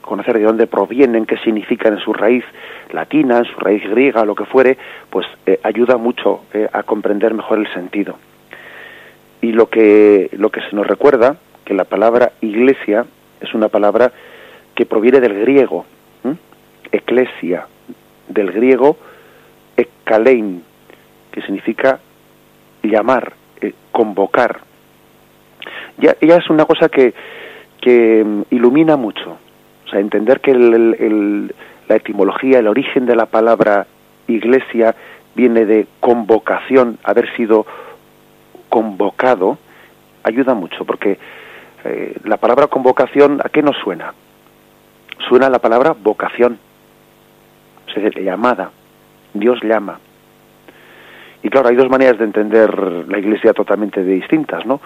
[0.02, 2.44] conocer de dónde provienen, qué significan en su raíz
[2.92, 4.76] latina, en su raíz griega, lo que fuere,
[5.10, 8.18] pues eh, ayuda mucho eh, a comprender mejor el sentido.
[9.40, 13.06] Y lo que, lo que se nos recuerda, que la palabra iglesia
[13.40, 14.12] es una palabra
[14.74, 15.86] que proviene del griego,
[16.90, 17.66] eclesia,
[18.28, 18.98] del griego
[19.76, 20.62] ekkalein,
[21.30, 22.00] que significa
[22.82, 24.60] llamar, eh, convocar
[25.98, 27.14] ya, es una cosa que,
[27.80, 29.38] que mm, ilumina mucho.
[29.92, 31.54] Sea, entender que el,
[31.86, 33.86] la etimología, el origen de la palabra
[34.26, 34.94] iglesia
[35.34, 37.66] viene de convocación, haber sido
[38.70, 39.58] convocado,
[40.22, 41.18] ayuda mucho, porque
[41.84, 44.14] eh, la palabra convocación, ¿a qué nos suena?
[45.28, 46.58] Suena la palabra vocación,
[47.86, 48.70] o sea, llamada,
[49.34, 50.00] Dios llama.
[51.42, 52.74] Y claro, hay dos maneras de entender
[53.08, 54.80] la iglesia totalmente distintas, ¿no?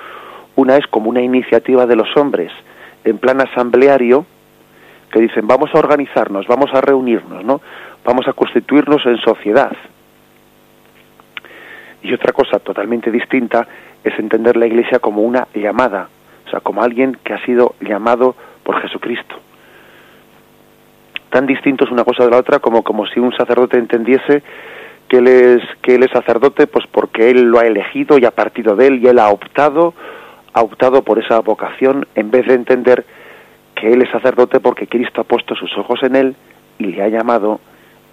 [0.56, 2.50] Una es como una iniciativa de los hombres
[3.04, 4.26] en plan asambleario
[5.10, 7.60] que dicen vamos a organizarnos, vamos a reunirnos, ¿no?
[8.04, 9.76] Vamos a constituirnos en sociedad.
[12.02, 13.66] Y otra cosa totalmente distinta
[14.04, 16.08] es entender la Iglesia como una llamada,
[16.46, 19.36] o sea, como alguien que ha sido llamado por Jesucristo.
[21.30, 24.42] tan distintos una cosa de la otra como, como si un sacerdote entendiese
[25.08, 28.30] que él es que él es sacerdote pues porque él lo ha elegido y ha
[28.30, 29.94] partido de él y él ha optado
[30.52, 33.04] ha optado por esa vocación en vez de entender
[33.76, 36.36] que él es sacerdote porque Cristo ha puesto sus ojos en él
[36.78, 37.60] y le ha llamado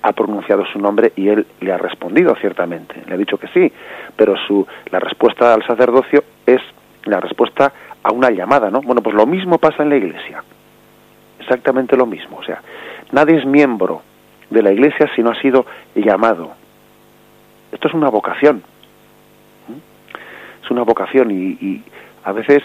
[0.04, 3.02] ha pronunciado su nombre y él le ha respondido ciertamente.
[3.08, 3.71] Le ha dicho que sí
[4.15, 6.62] pero su la respuesta al sacerdocio es
[7.06, 7.73] la respuesta
[8.04, 10.43] a una llamada no bueno pues lo mismo pasa en la iglesia.
[11.39, 12.62] Exactamente lo mismo o sea
[13.12, 14.04] nadie es miembro
[14.49, 16.52] de la iglesia si no ha sido llamado.
[17.71, 18.62] Esto es una vocación.
[20.63, 21.84] Es una vocación y,
[22.23, 22.63] a veces,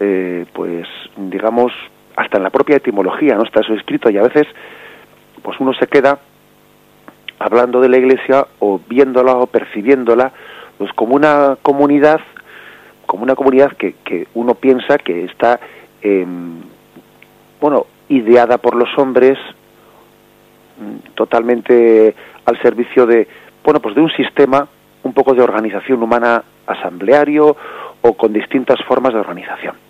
[0.00, 1.72] eh, pues, digamos,
[2.16, 4.46] hasta en la propia etimología no está eso escrito y a veces,
[5.42, 6.18] pues uno se queda
[7.38, 10.32] hablando de la iglesia o viéndola o percibiéndola,
[10.78, 12.20] pues como una comunidad,
[13.04, 15.60] como una comunidad que, que uno piensa que está,
[17.60, 19.38] bueno, ideada por los hombres,
[20.78, 23.28] mm, totalmente al servicio de,
[23.62, 24.66] bueno, pues de un sistema
[25.02, 27.56] un poco de organización humana asambleario
[28.02, 29.85] o con distintas formas de organización.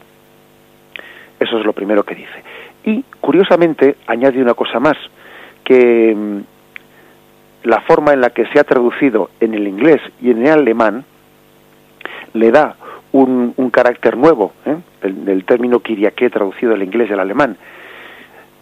[1.38, 2.42] Eso es lo primero que dice.
[2.85, 4.96] Y curiosamente añade una cosa más,
[5.64, 6.40] que mm,
[7.64, 11.05] la forma en la que se ha traducido en el inglés y en el alemán
[12.33, 12.77] le da
[13.12, 14.77] un, carácter nuevo, ¿eh?
[15.03, 17.57] el, término kiriaké traducido del inglés y al alemán.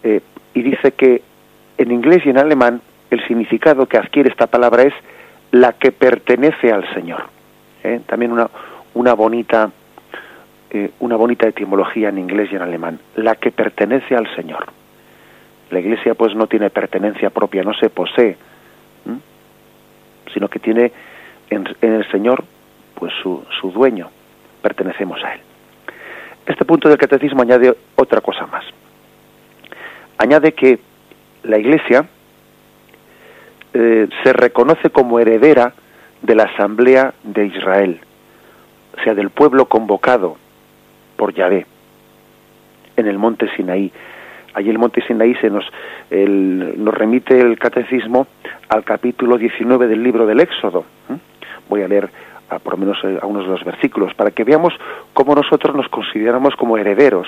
[0.03, 0.21] Eh,
[0.53, 1.21] y dice que
[1.77, 4.93] en inglés y en alemán el significado que adquiere esta palabra es
[5.51, 7.23] la que pertenece al Señor.
[7.83, 8.01] ¿eh?
[8.05, 8.49] También una,
[8.93, 9.71] una bonita
[10.99, 14.65] una bonita etimología en inglés y en alemán, la que pertenece al Señor.
[15.71, 18.37] La Iglesia pues no tiene pertenencia propia, no se posee,
[20.33, 20.91] sino que tiene
[21.49, 22.43] en, en, el Señor
[22.95, 24.09] pues su, su dueño,
[24.61, 25.41] pertenecemos a Él.
[26.45, 28.65] Este punto del catecismo añade otra cosa más.
[30.17, 30.79] Añade que
[31.43, 32.05] la Iglesia
[33.73, 35.73] eh, se reconoce como heredera
[36.21, 37.99] de la Asamblea de Israel,
[38.97, 40.37] o sea, del pueblo convocado
[41.15, 41.65] por Yahvé
[42.97, 43.91] en el monte Sinaí.
[44.53, 45.65] Allí el monte Sinaí se nos,
[46.09, 48.27] nos remite el catecismo
[48.69, 50.85] al capítulo 19 del libro del Éxodo.
[51.67, 52.09] Voy a leer
[52.49, 54.73] a, por lo menos eh, a unos de los versículos para que veamos
[55.13, 57.27] cómo nosotros nos consideramos como herederos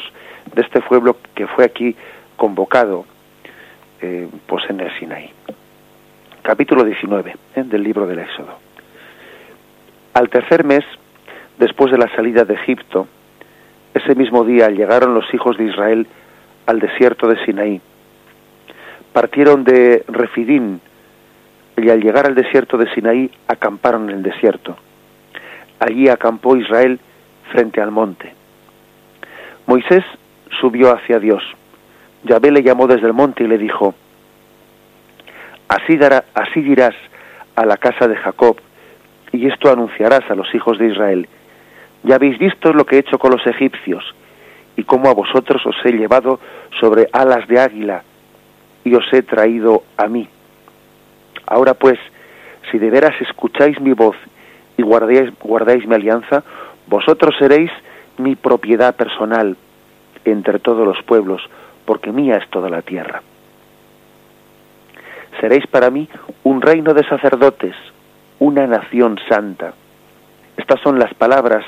[0.54, 1.96] de este pueblo que fue aquí
[2.36, 3.06] convocado
[4.00, 5.32] eh, pues en el Sinaí
[6.48, 7.64] capítulo 19 ¿eh?
[7.66, 8.58] del libro del Éxodo.
[10.14, 10.86] Al tercer mes,
[11.60, 13.06] después de la salida de Egipto,
[13.94, 16.08] ese mismo día llegaron los hijos de Israel
[16.66, 17.82] al desierto de Sinaí.
[19.14, 20.82] Partieron de Refidín
[21.78, 24.78] y al llegar al desierto de Sinaí acamparon en el desierto.
[25.80, 27.00] Allí acampó Israel
[27.52, 28.34] frente al monte.
[29.66, 30.04] Moisés
[30.60, 31.44] subió hacia Dios.
[32.24, 33.94] Yahvé le llamó desde el monte y le dijo,
[35.68, 36.96] Así, dará, así dirás
[37.56, 38.58] a la casa de Jacob,
[39.32, 41.28] y esto anunciarás a los hijos de Israel.
[42.04, 44.04] Ya habéis visto lo que he hecho con los egipcios,
[44.76, 46.40] y cómo a vosotros os he llevado
[46.80, 48.04] sobre alas de águila,
[48.84, 50.28] y os he traído a mí.
[51.46, 52.00] Ahora pues,
[52.72, 54.16] si de veras escucháis mi voz
[54.78, 56.44] y guardáis, guardáis mi alianza,
[56.88, 57.72] vosotros seréis
[58.18, 59.58] mi propiedad personal
[60.26, 61.42] entre todos los pueblos,
[61.86, 63.22] porque mía es toda la tierra
[65.40, 66.08] seréis para mí
[66.44, 67.76] un reino de sacerdotes,
[68.40, 69.74] una nación santa.
[70.56, 71.66] Estas son las palabras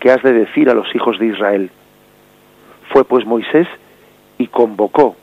[0.00, 1.70] que has de decir a los hijos de Israel.
[2.90, 3.66] Fue pues Moisés
[4.38, 5.16] y convocó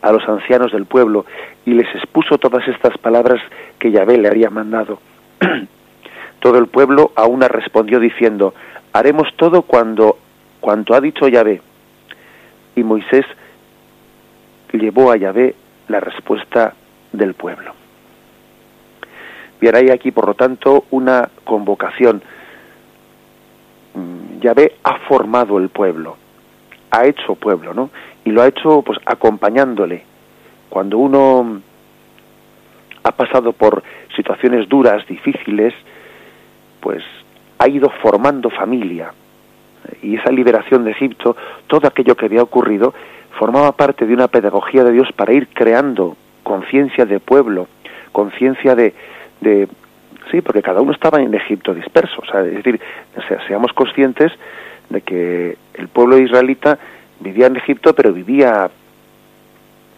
[0.00, 1.26] a los ancianos del pueblo
[1.64, 3.40] y les expuso todas estas palabras
[3.78, 4.98] que Yahvé le había mandado.
[6.40, 8.54] todo el pueblo a una respondió diciendo,
[8.92, 10.18] haremos todo cuando,
[10.60, 11.60] cuanto ha dicho Yahvé.
[12.74, 13.24] Y Moisés
[14.72, 15.54] llevó a Yahvé
[15.88, 16.74] la respuesta
[17.12, 17.72] del pueblo.
[19.60, 22.22] Bien, hay aquí, por lo tanto, una convocación.
[24.42, 26.16] Yahvé ha formado el pueblo,
[26.90, 27.90] ha hecho pueblo, ¿no?
[28.24, 30.04] Y lo ha hecho, pues, acompañándole.
[30.68, 31.60] Cuando uno
[33.02, 33.82] ha pasado por
[34.14, 35.74] situaciones duras, difíciles,
[36.80, 37.02] pues
[37.58, 39.12] ha ido formando familia.
[40.02, 41.36] Y esa liberación de Egipto,
[41.66, 42.94] todo aquello que había ocurrido,
[43.38, 47.68] formaba parte de una pedagogía de Dios para ir creando conciencia de pueblo,
[48.12, 48.94] conciencia de,
[49.40, 49.68] de,
[50.30, 52.80] sí, porque cada uno estaba en Egipto disperso, es decir,
[53.46, 54.32] seamos conscientes
[54.88, 56.78] de que el pueblo israelita
[57.20, 58.70] vivía en Egipto, pero vivía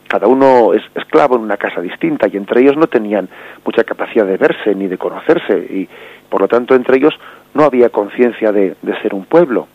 [0.09, 3.29] cada uno es esclavo en una casa distinta y entre ellos no tenían
[3.65, 5.89] mucha capacidad de verse ni de conocerse y
[6.29, 7.15] por lo tanto entre ellos
[7.53, 9.67] no había conciencia de, de ser un pueblo.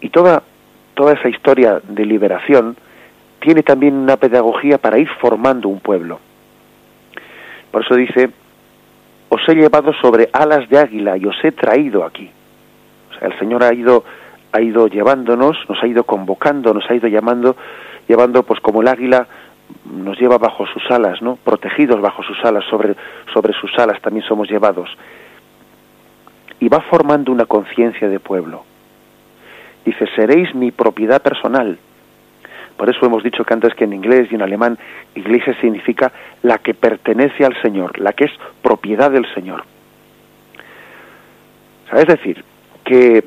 [0.00, 0.42] Y toda
[0.94, 2.76] toda esa historia de liberación
[3.40, 6.20] tiene también una pedagogía para ir formando un pueblo.
[7.70, 8.30] Por eso dice,
[9.30, 12.30] os he llevado sobre alas de águila y os he traído aquí.
[13.10, 14.04] O sea, el Señor ha ido,
[14.52, 17.56] ha ido llevándonos, nos ha ido convocando, nos ha ido llamando,
[18.08, 19.26] llevando pues como el águila
[19.84, 21.36] nos lleva bajo sus alas, ¿no?
[21.36, 22.96] Protegidos bajo sus alas, sobre,
[23.32, 24.90] sobre sus alas también somos llevados.
[26.58, 28.64] Y va formando una conciencia de pueblo.
[29.84, 31.78] Dice, seréis mi propiedad personal.
[32.80, 34.78] Por eso hemos dicho que antes que en inglés y en alemán,
[35.14, 36.10] iglesia significa
[36.40, 38.30] la que pertenece al Señor, la que es
[38.62, 39.64] propiedad del Señor.
[41.92, 42.42] es decir,
[42.82, 43.22] que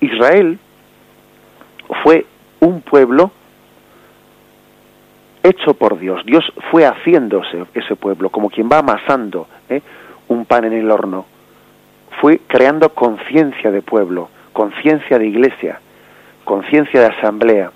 [0.00, 0.58] Israel
[2.02, 2.26] fue
[2.60, 3.30] un pueblo
[5.42, 6.20] hecho por Dios.
[6.26, 9.80] Dios fue haciéndose ese pueblo, como quien va amasando ¿eh?
[10.28, 11.24] un pan en el horno.
[12.20, 15.80] Fue creando conciencia de pueblo, conciencia de iglesia,
[16.44, 17.72] conciencia de asamblea.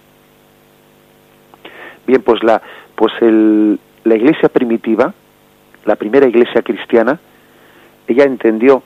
[2.06, 2.62] Bien, pues la,
[2.94, 5.12] pues el, la iglesia primitiva,
[5.84, 7.18] la primera iglesia cristiana,
[8.06, 8.82] ella entendió,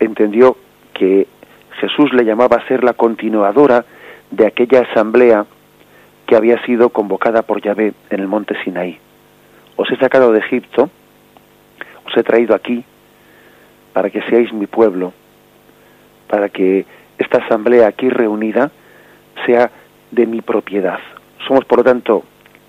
[0.00, 0.56] entendió
[0.94, 1.26] que
[1.80, 3.84] Jesús le llamaba a ser la continuadora
[4.30, 5.46] de aquella asamblea
[6.26, 8.98] que había sido convocada por Yahvé en el monte Sinaí.
[9.76, 10.90] Os he sacado de Egipto,
[12.06, 12.84] os he traído aquí
[13.92, 15.12] para que seáis mi pueblo,
[16.28, 16.86] para que
[17.18, 18.70] esta asamblea aquí reunida
[19.44, 19.70] sea
[20.10, 20.98] de mi propiedad.
[21.46, 22.24] Somos, por lo tanto,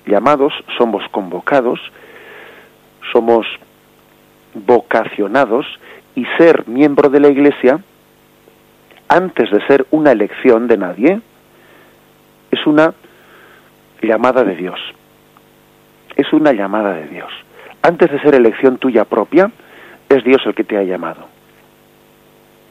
[0.08, 1.80] llamados, somos convocados,
[3.12, 3.46] somos
[4.54, 5.66] vocacionados
[6.16, 7.80] y ser miembro de la Iglesia,
[9.08, 11.22] antes de ser una elección de nadie,
[12.52, 12.94] es una
[14.02, 14.80] llamada de Dios.
[16.16, 17.32] Es una llamada de Dios.
[17.82, 19.52] Antes de ser elección tuya propia,
[20.10, 21.28] es Dios el que te ha llamado.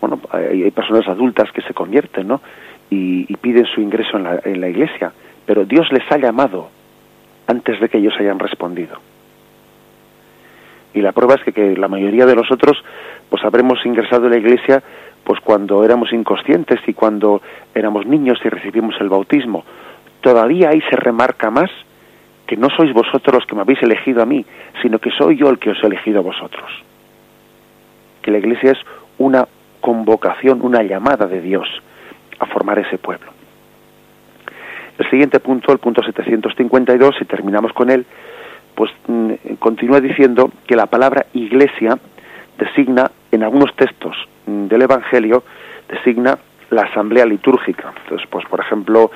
[0.00, 2.40] Bueno, hay, personas adultas que se convierten, ¿no?
[2.90, 5.12] Y, piden su ingreso en la, en la iglesia,
[5.44, 6.68] pero Dios les ha llamado
[7.46, 8.96] antes de que ellos hayan respondido.
[10.94, 12.82] Y la prueba es que, la mayoría de nosotros,
[13.28, 14.82] pues habremos ingresado en la iglesia
[15.24, 17.42] pues cuando éramos inconscientes y cuando
[17.74, 19.64] éramos niños y recibimos el bautismo
[20.26, 21.70] todavía ahí se remarca más
[22.48, 24.44] que no sois vosotros los que me habéis elegido a mí,
[24.82, 26.68] sino que soy yo el que os he elegido a vosotros.
[28.22, 28.78] Que la Iglesia es
[29.18, 29.46] una
[29.80, 31.68] convocación, una llamada de Dios
[32.40, 33.35] a formar ese pueblo.
[34.98, 38.06] El siguiente punto, el punto 752, si terminamos con él,
[38.74, 41.98] pues mm, continúa diciendo que la palabra iglesia
[42.58, 44.16] designa, en algunos textos
[44.46, 45.42] mm, del Evangelio,
[45.88, 46.38] designa
[46.70, 47.92] la asamblea litúrgica.
[48.02, 49.10] Entonces, pues por ejemplo,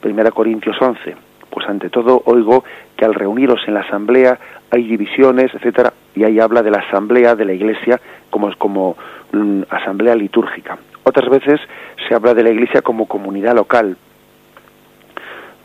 [0.00, 1.16] Primera Corintios 11.
[1.50, 2.64] Pues ante todo oigo
[2.96, 4.38] que al reuniros en la asamblea
[4.70, 8.96] hay divisiones, etcétera, y ahí habla de la asamblea de la iglesia como, como
[9.32, 10.78] mm, asamblea litúrgica.
[11.04, 11.60] Otras veces
[12.08, 13.96] se habla de la iglesia como comunidad local.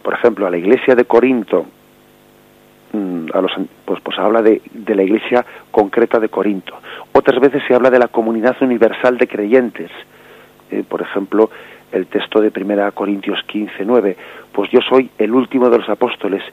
[0.03, 1.65] Por ejemplo, a la iglesia de Corinto,
[2.93, 3.51] mm, a los,
[3.85, 6.75] pues, pues habla de, de la iglesia concreta de Corinto.
[7.11, 9.91] Otras veces se habla de la comunidad universal de creyentes.
[10.71, 11.49] Eh, por ejemplo,
[11.91, 14.17] el texto de Primera Corintios 15, 9,
[14.51, 16.43] pues yo soy el último de los apóstoles,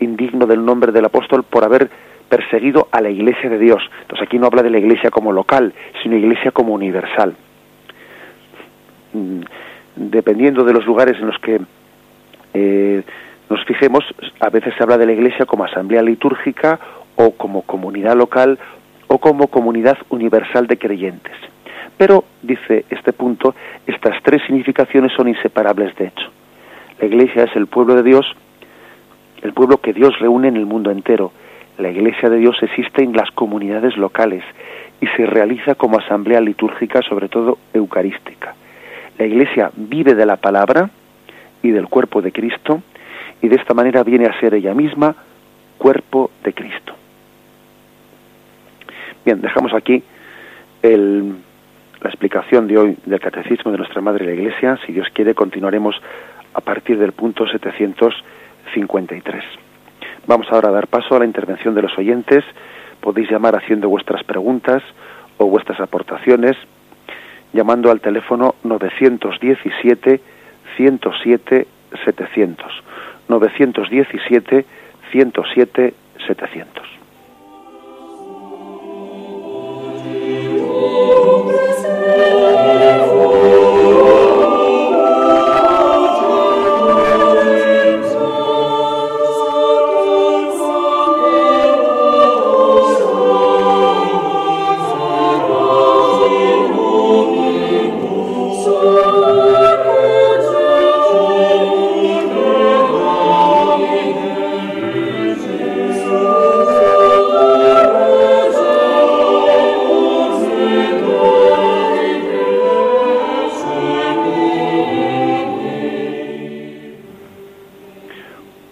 [0.00, 1.90] indigno del nombre del apóstol por haber
[2.28, 3.82] perseguido a la iglesia de Dios.
[4.02, 5.72] Entonces aquí no habla de la iglesia como local,
[6.02, 7.34] sino iglesia como universal.
[9.12, 9.40] Mm,
[9.96, 11.60] dependiendo de los lugares en los que
[12.54, 13.02] eh,
[13.50, 14.04] nos fijemos,
[14.40, 16.78] a veces se habla de la iglesia como asamblea litúrgica
[17.16, 18.58] o como comunidad local
[19.08, 21.36] o como comunidad universal de creyentes.
[21.96, 23.54] Pero, dice este punto,
[23.86, 26.30] estas tres significaciones son inseparables de hecho.
[27.00, 28.26] La Iglesia es el pueblo de Dios,
[29.42, 31.32] el pueblo que Dios reúne en el mundo entero.
[31.78, 34.42] La Iglesia de Dios existe en las comunidades locales
[35.00, 38.54] y se realiza como asamblea litúrgica, sobre todo eucarística.
[39.18, 40.90] La Iglesia vive de la palabra
[41.64, 42.82] y del cuerpo de Cristo
[43.42, 45.16] y de esta manera viene a ser ella misma
[45.78, 46.94] cuerpo de Cristo.
[49.24, 50.02] Bien, dejamos aquí
[50.82, 51.34] el
[52.04, 54.78] la explicación de hoy del Catecismo de nuestra Madre la Iglesia.
[54.84, 55.96] Si Dios quiere, continuaremos
[56.52, 59.42] a partir del punto 753.
[60.26, 62.44] Vamos ahora a dar paso a la intervención de los oyentes.
[63.00, 64.82] Podéis llamar haciendo vuestras preguntas
[65.38, 66.58] o vuestras aportaciones
[67.54, 70.20] llamando al teléfono 917
[70.78, 71.66] 107
[72.04, 72.56] 700.
[73.28, 74.64] 917
[75.12, 75.92] 107
[76.26, 77.03] 700.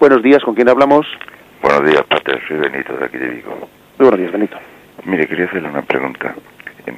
[0.03, 1.07] Buenos días, ¿con quién hablamos?
[1.62, 3.57] Buenos días, Pater, soy Benito de aquí de Vigo.
[3.98, 4.57] Muy buenos días, Benito.
[5.05, 6.34] Mire, quería hacerle una pregunta.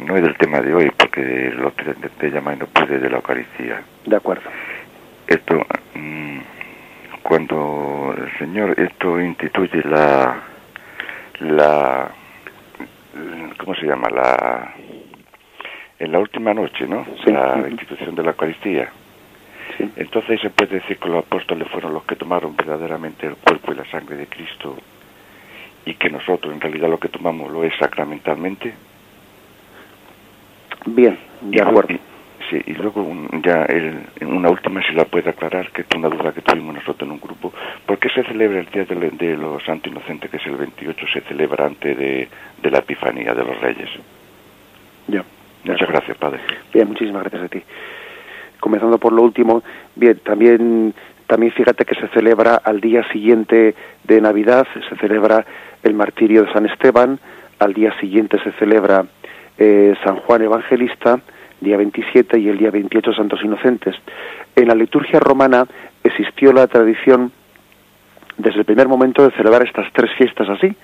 [0.07, 3.17] No es del tema de hoy, porque lo que intenté llamar no pude de la
[3.17, 3.83] Eucaristía.
[4.07, 4.49] De acuerdo.
[5.27, 6.39] Esto, mm,
[7.23, 10.41] cuando el Señor esto instituye la,
[11.41, 12.09] la,
[13.59, 14.09] ¿cómo se llama?
[14.09, 14.73] La,
[15.99, 17.05] en la última noche, ¿no?
[17.23, 17.31] Sí.
[17.31, 18.89] La institución de la Eucaristía.
[19.79, 19.91] Sí.
[19.97, 23.77] Entonces se puede decir que los apóstoles fueron los que tomaron verdaderamente el cuerpo y
[23.77, 24.77] la sangre de Cristo
[25.87, 28.75] y que nosotros en realidad lo que tomamos lo es sacramentalmente.
[30.87, 31.95] Bien, de acuerdo.
[32.51, 35.87] sí, y luego un- ya el- en una última si la puede aclarar, que es
[35.97, 37.53] una duda que tuvimos nosotros en un grupo.
[37.87, 41.07] ¿Por qué se celebra el Día de, de los Santos Inocentes, que es el 28,
[41.13, 42.29] se celebra antes de,
[42.63, 43.89] de la Epifanía de los Reyes?
[45.09, 45.25] Ya.
[45.65, 46.41] Muchas gracias, Padre.
[46.73, 47.63] Bien, muchísimas gracias a ti.
[48.65, 49.63] Comenzando por lo último,
[49.95, 50.95] bien, también,
[51.27, 55.45] también fíjate que se celebra al día siguiente de Navidad, se celebra
[55.83, 57.19] el martirio de San Esteban,
[57.59, 59.05] al día siguiente se celebra
[59.59, 61.21] eh, San Juan Evangelista,
[61.61, 63.97] día 27, y el día 28 Santos Inocentes.
[64.57, 65.67] En la liturgia romana
[66.03, 67.33] existió la tradición
[68.39, 70.75] desde el primer momento de celebrar estas tres fiestas así,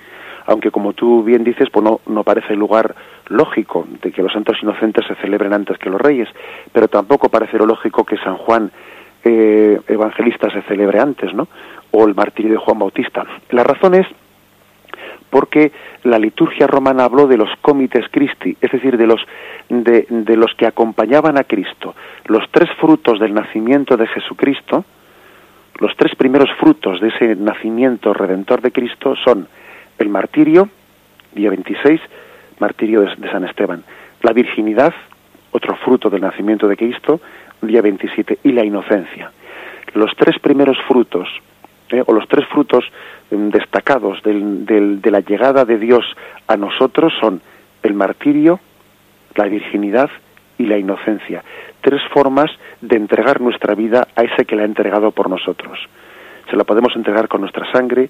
[0.51, 2.93] aunque como tú bien dices, pues no, no parece lugar
[3.29, 6.27] lógico de que los santos inocentes se celebren antes que los reyes,
[6.71, 8.71] pero tampoco parece lógico que San Juan
[9.23, 11.47] eh, Evangelista se celebre antes, ¿no?
[11.91, 13.25] O el martirio de Juan Bautista.
[13.51, 14.07] La razón es
[15.29, 15.71] porque
[16.03, 19.21] la liturgia romana habló de los comites Christi, es decir, de los,
[19.69, 21.95] de los que acompañaban a Cristo.
[22.25, 24.83] Los tres frutos del nacimiento de Jesucristo,
[25.79, 29.47] los tres primeros frutos de ese nacimiento redentor de Cristo son
[30.01, 30.69] el martirio,
[31.33, 32.01] día 26,
[32.59, 33.83] martirio de, San Esteban,
[34.21, 34.93] la virginidad,
[35.51, 37.21] otro fruto del nacimiento de Cristo,
[37.61, 39.31] día 27, y la inocencia.
[39.93, 41.27] Los tres primeros frutos,
[41.89, 42.85] eh, o los tres frutos
[43.29, 46.05] em, destacados de la llegada de Dios
[46.47, 47.41] a nosotros son
[47.83, 48.59] el martirio,
[49.35, 50.09] la virginidad
[50.57, 51.43] y la inocencia.
[51.81, 55.79] Tres formas de entregar nuestra vida a ese que la ha entregado por nosotros.
[56.49, 58.09] Se la podemos entregar con nuestra sangre,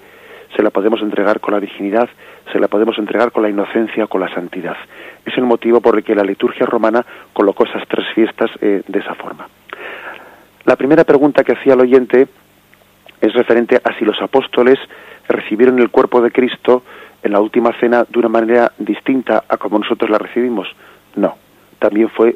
[0.56, 2.10] se la podemos entregar con la virginidad,
[2.52, 4.76] se la podemos entregar con la inocencia o con la santidad.
[5.26, 9.00] Es el motivo por el que la liturgia romana colocó esas tres fiestas eh, de
[9.00, 9.48] esa forma.
[10.66, 12.28] La primera pregunta que hacía el oyente
[13.20, 14.80] es referente a si los apóstoles
[15.28, 16.84] recibieron el cuerpo de Cristo
[17.24, 20.68] en la última cena de una manera distinta a como nosotros la recibimos.
[21.16, 21.36] No,
[21.80, 22.36] también fue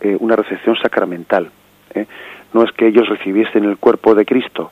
[0.00, 1.50] eh, una recepción sacramental.
[1.94, 2.06] ¿eh?
[2.52, 4.70] No es que ellos recibiesen el cuerpo de Cristo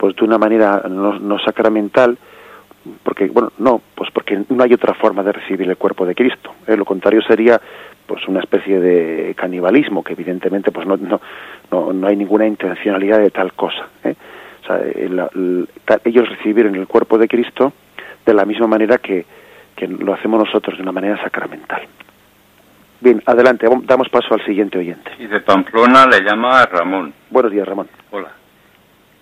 [0.00, 2.16] pues de una manera no, no sacramental,
[3.02, 6.54] porque bueno, no, pues porque no hay otra forma de recibir el cuerpo de Cristo.
[6.66, 6.74] ¿eh?
[6.74, 7.60] Lo contrario sería
[8.06, 11.20] pues una especie de canibalismo que evidentemente pues no no
[11.70, 13.86] no, no hay ninguna intencionalidad de tal cosa.
[14.04, 14.14] ¿eh?
[14.62, 15.68] O sea, el-
[16.04, 17.74] ellos recibieron el cuerpo de Cristo
[18.24, 19.26] de la misma manera que,
[19.76, 21.82] que lo hacemos nosotros de una manera sacramental.
[23.02, 25.10] Bien, adelante, damos paso al siguiente oyente.
[25.18, 27.12] Y de Pamplona le llama Ramón.
[27.30, 27.88] Buenos días, Ramón.
[28.10, 28.28] Hola.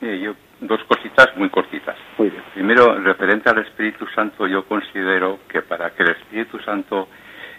[0.01, 1.97] Mire, yo dos cositas muy cortitas.
[2.19, 2.43] Muy bien.
[2.55, 7.09] Primero, referente al Espíritu Santo, yo considero que para que el Espíritu Santo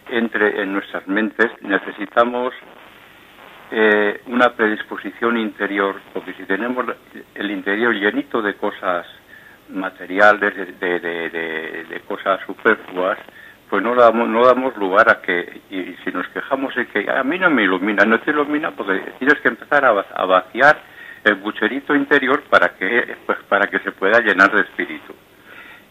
[0.10, 2.54] entre en nuestras mentes necesitamos
[3.72, 6.86] eh, una predisposición interior, porque si tenemos
[7.36, 9.06] el interior llenito de cosas
[9.70, 13.20] materiales, de, de, de- de- de cosas superfluas,
[13.70, 17.24] pues no damos, no damos lugar a que, y si nos quejamos de que a
[17.24, 20.80] mí no me ilumina, no te ilumina porque tienes que empezar a, a vaciar
[21.24, 25.14] el bucherito interior para que, pues, para que se pueda llenar de espíritu.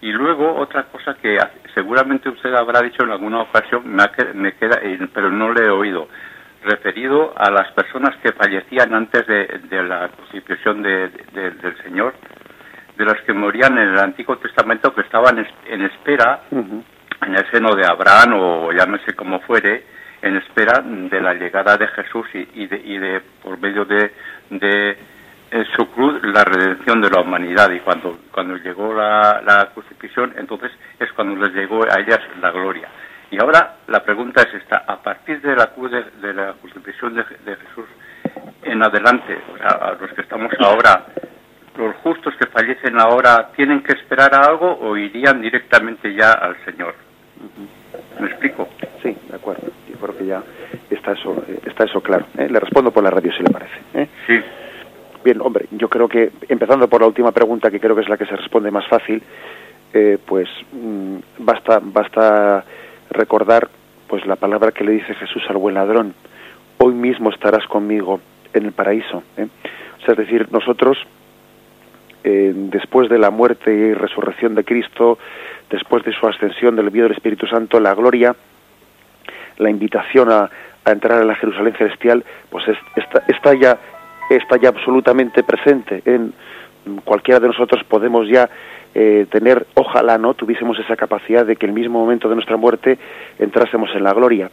[0.01, 1.37] Y luego otra cosa que
[1.75, 4.05] seguramente usted habrá dicho en alguna ocasión, me,
[4.35, 6.09] me queda, eh, pero no le he oído,
[6.65, 12.15] referido a las personas que fallecían antes de, de la crucifixión de- de- del Señor,
[12.97, 17.51] de las que morían en el Antiguo Testamento que estaban es- en espera en el
[17.51, 19.85] seno de Abraham o llámese como fuere,
[20.23, 24.13] en espera de la llegada de Jesús y, y de, y de por medio de,
[25.51, 30.35] eh, su cruz la redención de la humanidad y cuando cuando llegó la, la crucifixión
[30.37, 32.89] entonces es cuando les llegó a ellas la gloria
[33.31, 37.15] y ahora la pregunta es esta a partir de la cruz de, de la crucifixión
[37.15, 37.87] de, de Jesús
[38.63, 41.07] en adelante o sea, a los que estamos ahora
[41.77, 46.57] los justos que fallecen ahora tienen que esperar a algo o irían directamente ya al
[46.65, 46.95] Señor
[48.21, 48.69] ¿Me explico?
[49.03, 49.69] Sí, de acuerdo.
[49.89, 50.43] Yo creo que ya
[50.91, 52.27] está eso, eh, está eso claro.
[52.37, 52.49] ¿eh?
[52.49, 53.77] Le respondo por la radio si le parece.
[53.95, 54.09] ¿eh?
[54.27, 54.41] Sí.
[55.25, 58.17] Bien, hombre, yo creo que, empezando por la última pregunta, que creo que es la
[58.17, 59.23] que se responde más fácil,
[59.93, 62.65] eh, pues mm, basta, basta
[63.11, 63.69] recordar
[64.07, 66.15] pues la palabra que le dice Jesús al buen ladrón,
[66.79, 68.21] hoy mismo estarás conmigo
[68.53, 69.23] en el paraíso.
[69.37, 69.49] ¿eh?
[70.01, 70.99] O sea, es decir, nosotros
[72.25, 75.19] eh, después de la muerte y resurrección de Cristo,
[75.71, 78.35] después de su ascensión del envío del Espíritu Santo, la gloria,
[79.59, 80.51] la invitación a,
[80.85, 82.65] entrar en la Jerusalén celestial, pues
[82.97, 83.79] está, está, ya
[84.37, 86.33] está ya absolutamente presente en
[87.05, 88.49] cualquiera de nosotros podemos ya
[88.95, 92.99] eh, tener, ojalá no tuviésemos esa capacidad de que el mismo momento de nuestra muerte
[93.39, 94.51] entrásemos en la gloria.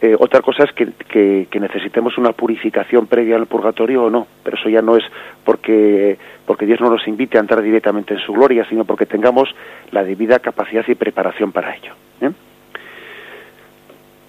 [0.00, 4.68] Eh, otra cosa es que, necesitemos una purificación previa al purgatorio o no, pero eso
[4.68, 5.02] ya no es
[5.44, 9.52] porque, porque Dios no nos invite a entrar directamente en su gloria, sino porque tengamos
[9.90, 11.94] la debida capacidad y preparación para ello.
[12.20, 12.30] ¿eh?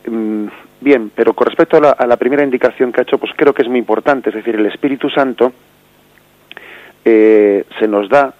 [0.09, 0.47] Mm,
[0.81, 3.53] bien, pero con respecto a la, a la, primera indicación que ha hecho, pues creo
[3.53, 5.53] que es muy importante, es decir, el Espíritu Santo
[7.05, 8.33] eh, se nos da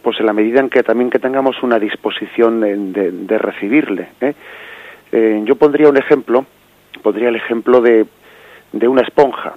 [0.00, 4.08] pues en la medida en que también que tengamos una disposición de, de recibirle.
[4.20, 4.34] ¿eh?
[5.12, 6.46] Eh, yo pondría un ejemplo,
[7.02, 8.06] pondría el ejemplo de,
[8.72, 9.54] de una esponja.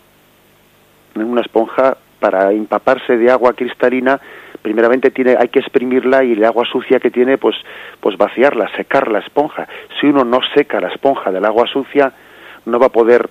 [1.15, 4.19] Una esponja para empaparse de agua cristalina,
[4.61, 7.55] primeramente tiene, hay que exprimirla y el agua sucia que tiene, pues,
[7.99, 9.67] pues vaciarla, secar la esponja.
[9.99, 12.13] Si uno no seca la esponja del agua sucia,
[12.65, 13.29] no va a poder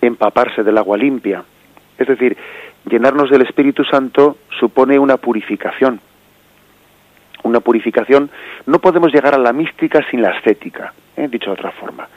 [0.00, 1.44] empaparse del agua limpia.
[1.98, 2.36] Es decir,
[2.84, 6.00] llenarnos del Espíritu Santo supone una purificación.
[7.42, 8.30] Una purificación,
[8.66, 10.92] no podemos llegar a la mística sin la ascética.
[11.16, 11.28] ¿eh?
[11.28, 12.08] dicho de otra forma.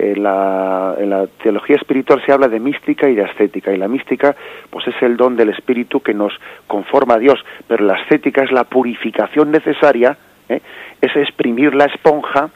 [0.00, 3.88] En la, en la, teología espiritual se habla de mística y de ascética, y la
[3.88, 4.34] mística
[4.70, 6.32] pues es el don del espíritu que nos
[6.66, 7.38] conforma a Dios,
[7.68, 10.16] pero la ascética es la purificación necesaria,
[10.48, 10.60] ¿eh?
[11.00, 12.50] es exprimir la esponja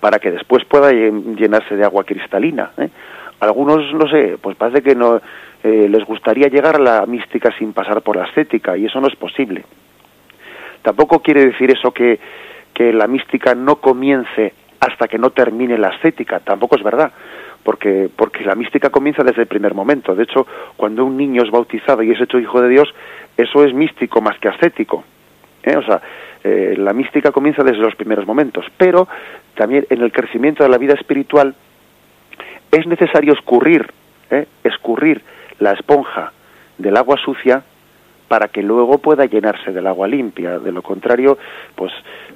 [0.00, 2.70] para que después pueda llenarse de agua cristalina.
[2.78, 2.88] ¿eh?
[3.40, 5.20] Algunos, no sé, pues parece que no
[5.62, 9.16] les gustaría llegar a la mística sin pasar por la ascética, y eso no es
[9.16, 9.64] posible.
[10.82, 12.18] Tampoco quiere decir eso que
[12.78, 17.12] que la mística no comience hasta que no termine la ascética, tampoco es verdad,
[17.62, 20.14] porque, porque la mística comienza desde el primer momento.
[20.14, 22.88] De hecho, cuando un niño es bautizado y es hecho hijo de Dios,
[23.36, 25.04] eso es místico más que ascético.
[25.62, 25.76] ¿eh?
[25.76, 26.00] O sea,
[26.44, 29.08] eh, la mística comienza desde los primeros momentos, pero
[29.54, 31.54] también en el crecimiento de la vida espiritual
[32.70, 33.90] es necesario escurrir,
[34.30, 34.46] ¿eh?
[34.62, 35.22] escurrir
[35.58, 36.32] la esponja
[36.76, 37.62] del agua sucia
[38.28, 40.58] para que luego pueda llenarse del agua limpia.
[40.58, 41.38] De lo contrario,
[41.74, 41.92] pues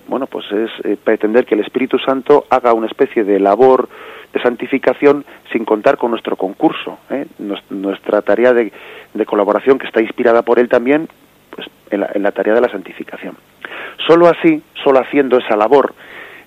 [0.08, 3.88] bueno, pues es eh, pretender que el Espíritu Santo haga una especie de labor
[4.32, 7.26] de santificación sin contar con nuestro concurso, ¿eh?
[7.70, 8.72] nuestra tarea de,
[9.26, 11.08] colaboración que está inspirada por él también,
[11.50, 13.36] pues en la, tarea de la santificación.
[14.06, 15.94] Solo así, solo haciendo esa labor,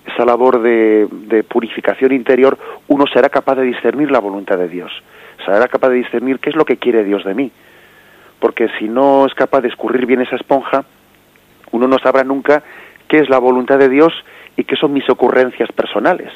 [0.04, 4.90] esa labor de, de purificación interior, uno será capaz de discernir la voluntad de Dios,
[5.44, 7.52] será capaz de discernir qué es lo que quiere Dios de mí,
[8.40, 10.84] porque si no es capaz de escurrir bien esa esponja,
[11.72, 12.62] uno no sabrá nunca
[13.08, 14.12] qué es la voluntad de Dios
[14.56, 16.32] y qué son mis ocurrencias personales.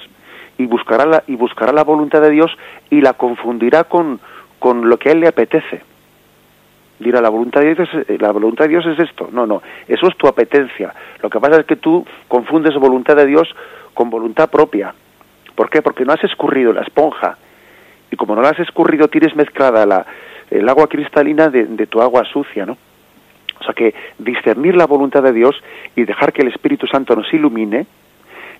[0.58, 2.50] Y buscará la, y buscará la voluntad de Dios
[2.90, 4.20] y la confundirá con,
[4.58, 5.82] con lo que a él le apetece.
[6.98, 9.30] Dirá, la voluntad, de Dios es, la voluntad de Dios es esto.
[9.32, 10.92] No, no, eso es tu apetencia.
[11.22, 13.48] Lo que pasa es que tú confundes voluntad de Dios
[13.94, 14.94] con voluntad propia.
[15.54, 15.80] ¿Por qué?
[15.80, 17.38] Porque no has escurrido la esponja.
[18.10, 20.04] Y como no la has escurrido, tienes mezclada la,
[20.50, 22.76] el agua cristalina de, tu agua sucia, ¿no?
[23.60, 25.54] O sea que discernir la voluntad de Dios
[25.94, 27.86] y dejar que el Espíritu Santo nos ilumine,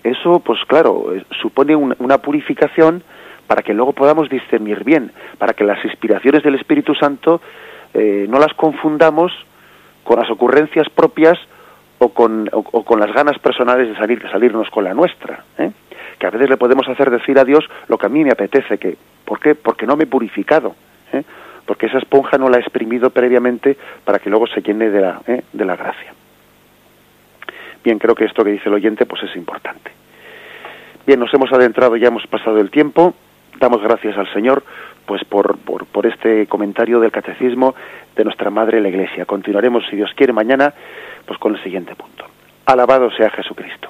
[0.03, 3.03] eso, pues claro, eh, supone una purificación
[3.47, 7.41] para que luego podamos discernir bien, para que las inspiraciones del Espíritu Santo
[7.93, 9.31] eh, no las confundamos
[10.03, 11.37] con las ocurrencias propias
[11.99, 15.43] o con, o, con las ganas personales de salir, de salirnos con la nuestra.
[15.57, 15.71] ¿eh?
[16.17, 18.77] Que a veces le podemos hacer decir a Dios lo que a mí me apetece,
[18.77, 19.53] que, ¿por qué?
[19.53, 20.75] Porque no me he purificado.
[21.13, 21.23] ¿eh?
[21.71, 25.21] Porque esa esponja no la ha exprimido previamente para que luego se llene de la,
[25.25, 25.41] ¿eh?
[25.53, 26.13] de la gracia.
[27.81, 29.89] Bien, creo que esto que dice el oyente pues es importante.
[31.07, 33.13] Bien, nos hemos adentrado, ya hemos pasado el tiempo,
[33.57, 34.65] damos gracias al Señor
[35.05, 37.73] pues por, por, por este comentario del catecismo
[38.17, 39.23] de nuestra Madre la Iglesia.
[39.23, 40.73] Continuaremos, si Dios quiere, mañana
[41.25, 42.25] pues con el siguiente punto.
[42.65, 43.87] Alabado sea Jesucristo.